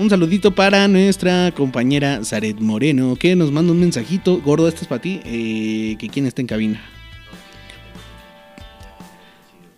Un 0.00 0.08
saludito 0.08 0.54
para 0.54 0.88
nuestra 0.88 1.52
compañera 1.54 2.24
Zaret 2.24 2.58
Moreno, 2.58 3.16
que 3.16 3.36
nos 3.36 3.52
manda 3.52 3.72
un 3.72 3.80
mensajito. 3.80 4.40
Gordo, 4.40 4.66
este 4.66 4.80
es 4.80 4.86
para 4.86 5.02
ti, 5.02 5.20
eh, 5.26 5.96
que 5.98 6.08
quién 6.08 6.24
está 6.24 6.40
en 6.40 6.46
cabina. 6.46 6.80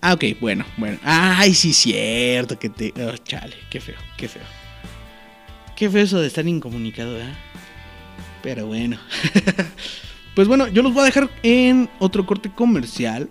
Ah, 0.01 0.15
ok, 0.15 0.25
bueno, 0.41 0.65
bueno. 0.77 0.97
Ay, 1.03 1.55
sí, 1.55 1.73
cierto, 1.73 2.57
que 2.57 2.69
te... 2.69 2.95
Oh, 3.03 3.17
chale, 3.17 3.57
qué 3.69 3.81
feo, 3.81 3.97
qué 4.17 4.29
feo. 4.29 4.45
Qué 5.75 5.91
feo 5.91 6.05
eso 6.05 6.21
de 6.21 6.29
estar 6.29 6.47
incomunicado, 6.47 7.19
¿eh? 7.19 7.33
Pero 8.45 8.69
bueno. 8.69 8.99
pues 10.37 10.47
bueno, 10.47 10.69
yo 10.69 10.85
los 10.85 10.95
voy 10.95 11.03
a 11.03 11.07
dejar 11.07 11.31
en 11.43 11.91
otro 11.99 12.27
corte 12.27 12.49
comercial. 12.49 13.29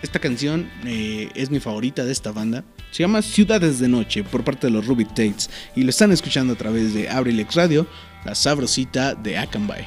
Esta 0.00 0.20
canción 0.20 0.70
eh, 0.84 1.28
es 1.34 1.50
mi 1.50 1.58
favorita 1.58 2.04
de 2.04 2.12
esta 2.12 2.30
banda. 2.30 2.62
Se 2.90 3.02
llama 3.02 3.22
Ciudades 3.22 3.78
de 3.78 3.88
Noche 3.88 4.24
por 4.24 4.44
parte 4.44 4.66
de 4.66 4.72
los 4.72 4.86
Ruby 4.86 5.04
Tates. 5.04 5.50
Y 5.76 5.82
lo 5.82 5.90
están 5.90 6.12
escuchando 6.12 6.52
a 6.52 6.56
través 6.56 6.92
de 6.92 7.08
Abrilex 7.08 7.54
Radio, 7.54 7.86
la 8.24 8.34
sabrosita 8.34 9.14
de 9.14 9.38
Akanbay. 9.38 9.86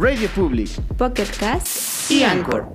Radio 0.00 0.28
Public, 0.28 0.70
Pocket 0.96 1.26
Cast 1.40 2.08
y 2.08 2.22
Anchor. 2.22 2.68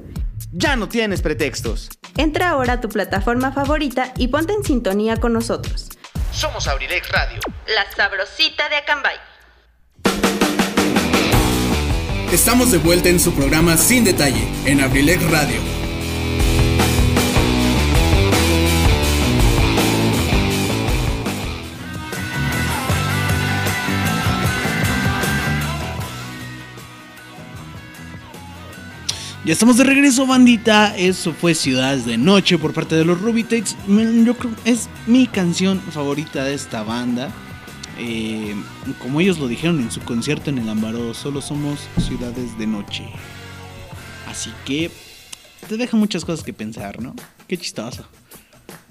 Ya 0.51 0.75
no 0.75 0.89
tienes 0.89 1.21
pretextos. 1.21 1.89
Entra 2.17 2.49
ahora 2.49 2.73
a 2.73 2.81
tu 2.81 2.89
plataforma 2.89 3.53
favorita 3.53 4.13
y 4.17 4.27
ponte 4.27 4.51
en 4.51 4.63
sintonía 4.65 5.15
con 5.15 5.31
nosotros. 5.31 5.87
Somos 6.33 6.67
Abrilex 6.67 7.09
Radio. 7.09 7.39
La 7.67 7.89
sabrosita 7.95 8.67
de 8.67 8.75
Acambay. 8.75 9.15
Estamos 12.33 12.71
de 12.71 12.79
vuelta 12.79 13.07
en 13.07 13.21
su 13.21 13.33
programa 13.33 13.77
Sin 13.77 14.03
Detalle, 14.03 14.45
en 14.65 14.81
Abrilex 14.81 15.23
Radio. 15.31 15.82
Ya 29.45 29.51
estamos 29.51 29.75
de 29.75 29.83
regreso, 29.83 30.25
bandita. 30.25 30.95
Eso 30.95 31.33
fue 31.33 31.53
Ciudades 31.53 32.05
de 32.05 32.17
Noche 32.17 32.57
por 32.57 32.73
parte 32.73 32.95
de 32.95 33.03
los 33.03 33.19
Rubitex. 33.19 33.75
Yo 34.25 34.37
creo 34.37 34.53
es 34.63 34.87
mi 35.05 35.27
canción 35.27 35.81
favorita 35.81 36.45
de 36.45 36.53
esta 36.53 36.81
banda. 36.83 37.29
Eh, 37.99 38.55
como 38.99 39.19
ellos 39.19 39.39
lo 39.39 39.49
dijeron 39.49 39.81
en 39.81 39.91
su 39.91 39.99
concierto 39.99 40.49
en 40.49 40.59
el 40.59 40.69
Ambaró, 40.69 41.13
solo 41.13 41.41
somos 41.41 41.89
ciudades 42.07 42.57
de 42.57 42.67
noche. 42.67 43.03
Así 44.29 44.49
que 44.63 44.89
te 45.67 45.75
deja 45.75 45.97
muchas 45.97 46.23
cosas 46.23 46.45
que 46.45 46.53
pensar, 46.53 47.01
¿no? 47.01 47.13
Qué 47.45 47.57
chistoso. 47.57 48.07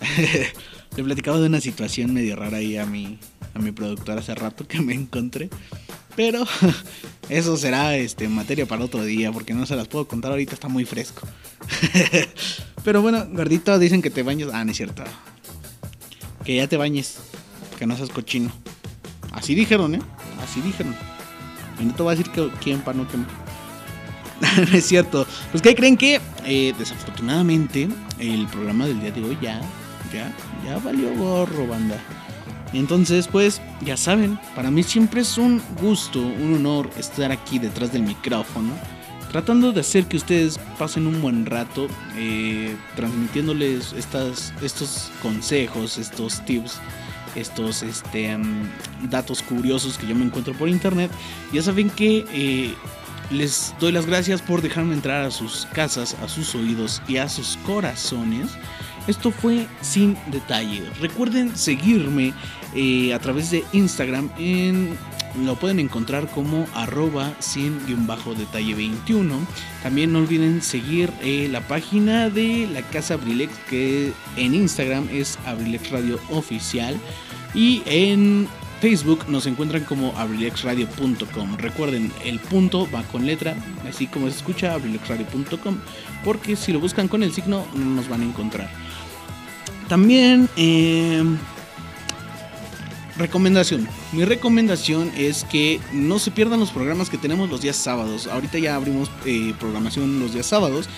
Le 0.96 1.02
platicaba 1.02 1.38
de 1.38 1.46
una 1.46 1.62
situación 1.62 2.12
medio 2.12 2.36
rara 2.36 2.58
ahí 2.58 2.76
a 2.76 2.84
mi, 2.84 3.18
a 3.54 3.58
mi 3.58 3.72
productor 3.72 4.18
hace 4.18 4.34
rato 4.34 4.68
que 4.68 4.82
me 4.82 4.92
encontré. 4.92 5.48
Pero 6.16 6.44
eso 7.28 7.56
será 7.56 7.96
este, 7.96 8.28
materia 8.28 8.66
para 8.66 8.84
otro 8.84 9.04
día, 9.04 9.32
porque 9.32 9.54
no 9.54 9.66
se 9.66 9.76
las 9.76 9.88
puedo 9.88 10.06
contar 10.06 10.30
ahorita, 10.32 10.54
está 10.54 10.68
muy 10.68 10.84
fresco. 10.84 11.26
Pero 12.84 13.02
bueno, 13.02 13.26
gordito, 13.30 13.78
dicen 13.78 14.02
que 14.02 14.10
te 14.10 14.22
bañes. 14.22 14.48
Ah, 14.52 14.64
no 14.64 14.72
es 14.72 14.76
cierto. 14.76 15.04
Que 16.44 16.56
ya 16.56 16.66
te 16.66 16.76
bañes, 16.76 17.18
que 17.78 17.86
no 17.86 17.96
seas 17.96 18.10
cochino. 18.10 18.50
Así 19.32 19.54
dijeron, 19.54 19.94
¿eh? 19.94 20.02
Así 20.42 20.60
dijeron. 20.60 20.94
Y 21.80 21.84
no 21.84 21.94
voy 21.94 22.08
a 22.08 22.16
decir 22.16 22.30
que, 22.30 22.50
quién 22.60 22.80
para 22.80 22.98
no 22.98 23.08
que 23.08 23.16
no 24.70 24.76
es 24.76 24.84
cierto. 24.84 25.26
Pues 25.50 25.62
que 25.62 25.74
creen 25.74 25.96
que 25.96 26.20
eh, 26.44 26.74
desafortunadamente 26.78 27.88
el 28.18 28.46
programa 28.48 28.86
del 28.86 29.00
día 29.00 29.12
de 29.12 29.24
hoy 29.24 29.38
ya, 29.40 29.60
ya, 30.12 30.34
ya 30.64 30.78
valió 30.78 31.14
gorro, 31.14 31.66
banda. 31.66 31.96
Entonces, 32.72 33.28
pues, 33.28 33.60
ya 33.82 33.96
saben, 33.96 34.38
para 34.54 34.70
mí 34.70 34.82
siempre 34.82 35.20
es 35.20 35.36
un 35.36 35.62
gusto, 35.80 36.20
un 36.20 36.54
honor 36.54 36.90
estar 36.96 37.30
aquí 37.30 37.58
detrás 37.58 37.92
del 37.92 38.02
micrófono, 38.02 38.72
tratando 39.30 39.72
de 39.72 39.80
hacer 39.80 40.06
que 40.06 40.16
ustedes 40.16 40.58
pasen 40.78 41.06
un 41.06 41.20
buen 41.20 41.46
rato, 41.46 41.88
eh, 42.16 42.74
transmitiéndoles 42.96 43.92
estas, 43.92 44.52
estos 44.62 45.10
consejos, 45.20 45.98
estos 45.98 46.44
tips, 46.44 46.78
estos 47.34 47.82
este, 47.82 48.34
um, 48.36 48.68
datos 49.08 49.42
curiosos 49.42 49.96
que 49.98 50.06
yo 50.06 50.14
me 50.14 50.24
encuentro 50.24 50.54
por 50.54 50.68
internet. 50.68 51.10
Ya 51.52 51.62
saben 51.62 51.90
que 51.90 52.26
eh, 52.32 52.74
les 53.30 53.74
doy 53.80 53.92
las 53.92 54.06
gracias 54.06 54.42
por 54.42 54.62
dejarme 54.62 54.94
entrar 54.94 55.24
a 55.24 55.30
sus 55.30 55.66
casas, 55.72 56.14
a 56.22 56.28
sus 56.28 56.54
oídos 56.54 57.02
y 57.08 57.16
a 57.16 57.28
sus 57.28 57.56
corazones. 57.64 58.50
Esto 59.06 59.30
fue 59.30 59.66
sin 59.80 60.16
detalle. 60.28 60.82
Recuerden 61.00 61.56
seguirme 61.56 62.32
eh, 62.74 63.12
a 63.12 63.18
través 63.18 63.50
de 63.50 63.64
Instagram. 63.72 64.30
En, 64.38 64.96
lo 65.44 65.56
pueden 65.56 65.80
encontrar 65.80 66.28
como 66.30 66.66
arroba 66.74 67.32
100-detalle 67.40 68.74
21. 68.74 69.34
También 69.82 70.12
no 70.12 70.20
olviden 70.20 70.62
seguir 70.62 71.10
eh, 71.22 71.48
la 71.50 71.60
página 71.62 72.30
de 72.30 72.68
la 72.72 72.82
Casa 72.82 73.14
Abrilex 73.14 73.52
que 73.68 74.12
en 74.36 74.54
Instagram 74.54 75.08
es 75.10 75.38
Abrilex 75.46 75.90
Radio 75.90 76.20
Oficial. 76.30 76.96
Y 77.54 77.82
en 77.86 78.48
Facebook 78.80 79.26
nos 79.28 79.46
encuentran 79.46 79.84
como 79.84 80.12
abrilexradio.com. 80.16 81.56
Recuerden, 81.56 82.12
el 82.24 82.40
punto 82.40 82.88
va 82.92 83.02
con 83.04 83.26
letra, 83.26 83.54
así 83.88 84.06
como 84.06 84.28
se 84.28 84.36
escucha, 84.36 84.74
abrilexradio.com, 84.74 85.78
porque 86.24 86.56
si 86.56 86.72
lo 86.72 86.80
buscan 86.80 87.06
con 87.06 87.22
el 87.22 87.32
signo 87.32 87.64
no 87.74 87.84
nos 87.84 88.08
van 88.08 88.22
a 88.22 88.24
encontrar. 88.24 88.91
También, 89.92 90.48
eh, 90.56 91.22
recomendación. 93.18 93.86
Mi 94.12 94.24
recomendación 94.24 95.12
es 95.14 95.44
que 95.44 95.82
no 95.92 96.18
se 96.18 96.30
pierdan 96.30 96.60
los 96.60 96.70
programas 96.70 97.10
que 97.10 97.18
tenemos 97.18 97.50
los 97.50 97.60
días 97.60 97.76
sábados. 97.76 98.26
Ahorita 98.26 98.58
ya 98.58 98.74
abrimos 98.74 99.10
eh, 99.26 99.52
programación 99.60 100.18
los 100.18 100.32
días 100.32 100.46
sábados. 100.46 100.88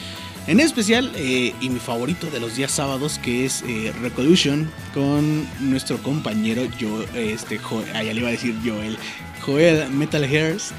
En 0.47 0.61
especial, 0.61 1.11
eh, 1.17 1.53
y 1.61 1.71
mi 1.71 1.81
favorito 1.81 2.31
de 2.31 2.39
los 2.39 2.55
días 2.55 2.71
sábados, 2.71 3.19
que 3.19 3.45
es 3.45 3.65
eh, 3.67 3.93
Recolution, 4.01 4.71
con 4.95 5.45
nuestro 5.59 6.01
compañero 6.01 6.63
yo, 6.79 7.05
este, 7.17 7.59
Joel, 7.59 7.93
ya 7.93 8.15
le 8.15 8.21
iba 8.21 8.29
a 8.29 8.31
decir 8.31 8.55
Joel, 8.65 8.97
Joel 9.45 9.91
Metal 9.91 10.23
Hairs. 10.23 10.73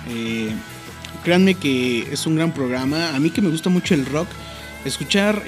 Créanme 1.25 1.55
que 1.55 2.13
es 2.13 2.25
un 2.25 2.37
gran 2.37 2.53
programa. 2.53 3.13
A 3.13 3.19
mí 3.19 3.29
que 3.29 3.41
me 3.41 3.49
gusta 3.49 3.69
mucho 3.69 3.93
el 3.93 4.05
rock, 4.05 4.29
escuchar 4.85 5.43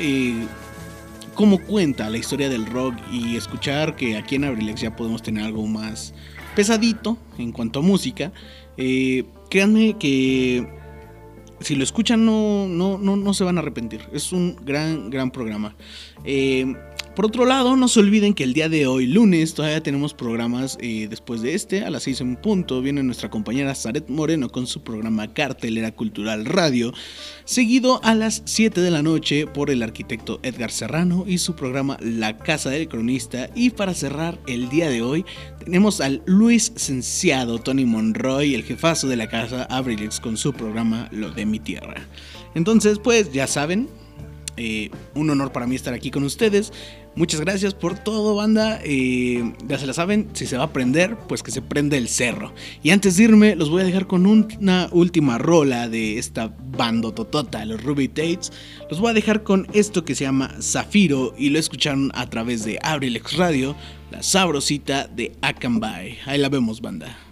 cómo 1.38 1.60
cuenta 1.60 2.10
la 2.10 2.18
historia 2.18 2.50
del 2.50 2.66
rock 2.66 2.96
y 3.12 3.38
escuchar 3.38 3.96
que 3.96 4.18
aquí 4.18 4.36
en 4.36 4.44
Abrilex 4.44 4.82
ya 4.82 4.96
podemos 4.96 5.22
tener 5.22 5.46
algo 5.46 5.68
más 5.68 6.16
pesadito 6.56 7.16
en 7.38 7.52
cuanto 7.52 7.80
a 7.80 7.82
música. 7.84 8.34
Eh, 8.76 9.24
créanme 9.48 9.96
que 10.00 10.68
si 11.60 11.76
lo 11.76 11.84
escuchan 11.84 12.26
no, 12.26 12.68
no, 12.68 12.98
no, 12.98 13.16
no 13.16 13.34
se 13.36 13.44
van 13.44 13.58
a 13.58 13.62
arrepentir. 13.62 14.02
Es 14.12 14.34
un 14.34 14.58
gran, 14.66 15.12
gran 15.12 15.30
programa. 15.30 15.76
Eh, 16.24 16.74
por 17.18 17.26
otro 17.26 17.48
lado, 17.48 17.76
no 17.76 17.88
se 17.88 18.00
olviden 18.00 18.36
que 18.36 18.44
el 18.44 18.54
día 18.54 18.70
de 18.70 18.86
hoy, 18.86 19.08
lunes, 19.08 19.56
todavía 19.56 19.82
tenemos 19.82 20.14
programas 20.14 20.78
eh, 20.80 21.08
después 21.10 21.42
de 21.42 21.56
este. 21.56 21.84
A 21.84 21.90
las 21.90 22.04
6 22.04 22.22
en 22.22 22.36
punto 22.36 22.80
viene 22.80 23.02
nuestra 23.02 23.32
compañera 23.32 23.74
Zaret 23.74 24.08
Moreno 24.08 24.50
con 24.50 24.68
su 24.68 24.84
programa 24.84 25.34
Cartelera 25.34 25.92
Cultural 25.92 26.46
Radio. 26.46 26.94
Seguido 27.44 28.00
a 28.04 28.14
las 28.14 28.44
7 28.46 28.82
de 28.82 28.92
la 28.92 29.02
noche 29.02 29.48
por 29.48 29.72
el 29.72 29.82
arquitecto 29.82 30.40
Edgar 30.44 30.70
Serrano 30.70 31.26
y 31.28 31.40
su 31.40 31.56
programa 31.56 31.98
La 32.02 32.38
Casa 32.38 32.70
del 32.70 32.88
Cronista. 32.88 33.50
Y 33.56 33.72
para 33.72 33.96
cerrar 33.96 34.38
el 34.46 34.70
día 34.70 34.88
de 34.88 35.02
hoy, 35.02 35.26
tenemos 35.66 36.02
al 36.02 36.22
Luis 36.28 36.72
Cenciado, 36.76 37.58
Tony 37.58 37.86
Monroy, 37.86 38.54
el 38.54 38.64
jefazo 38.64 39.08
de 39.08 39.16
la 39.16 39.28
casa 39.28 39.64
Abrilex 39.72 40.20
con 40.20 40.38
su 40.38 40.54
programa 40.54 41.10
Lo 41.12 41.32
de 41.32 41.48
mi 41.48 41.58
tierra. 41.58 41.96
Entonces, 42.54 43.00
pues 43.00 43.34
ya 43.34 43.48
saben, 43.48 43.90
eh, 44.58 44.90
un 45.14 45.30
honor 45.30 45.52
para 45.52 45.68
mí 45.68 45.76
estar 45.76 45.94
aquí 45.94 46.12
con 46.12 46.24
ustedes. 46.24 46.74
Muchas 47.16 47.42
gracias 47.42 47.74
por 47.74 47.98
todo, 47.98 48.36
banda. 48.36 48.80
Eh, 48.84 49.54
ya 49.68 49.80
se 49.80 49.88
la 49.88 49.94
saben, 49.94 50.30
si 50.34 50.46
se 50.46 50.56
va 50.56 50.66
a 50.66 50.74
prender, 50.74 51.18
pues 51.28 51.42
que 51.42 51.50
se 51.50 51.64
prende 51.64 51.98
el 51.98 52.10
cerro. 52.10 52.54
Y 52.84 52.92
antes 52.92 53.18
de 53.18 53.24
irme, 53.24 53.56
los 53.56 53.72
voy 53.72 53.82
a 53.82 53.86
dejar 53.86 54.06
con 54.06 54.28
una 54.28 54.88
última 54.92 55.40
rola 55.40 55.90
de 55.90 56.20
esta 56.20 56.54
bando 56.78 57.14
totota, 57.14 57.66
los 57.66 57.82
Ruby 57.82 58.08
Tates. 58.08 58.52
Los 58.90 59.00
voy 59.00 59.12
a 59.12 59.14
dejar 59.14 59.42
con 59.42 59.68
esto 59.74 60.06
que 60.06 60.14
se 60.14 60.26
llama 60.26 60.56
Zafiro 60.62 61.34
y 61.38 61.50
lo 61.50 61.58
escucharon 61.58 62.12
a 62.14 62.30
través 62.30 62.64
de 62.66 62.78
Abrilex 62.84 63.36
Radio, 63.36 63.76
la 64.12 64.22
sabrosita 64.22 65.08
de 65.08 65.32
Akanbay. 65.42 66.20
Ahí 66.28 66.38
la 66.38 66.50
vemos, 66.50 66.82
banda. 66.82 67.27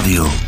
abrilexradio.com. 0.00 0.39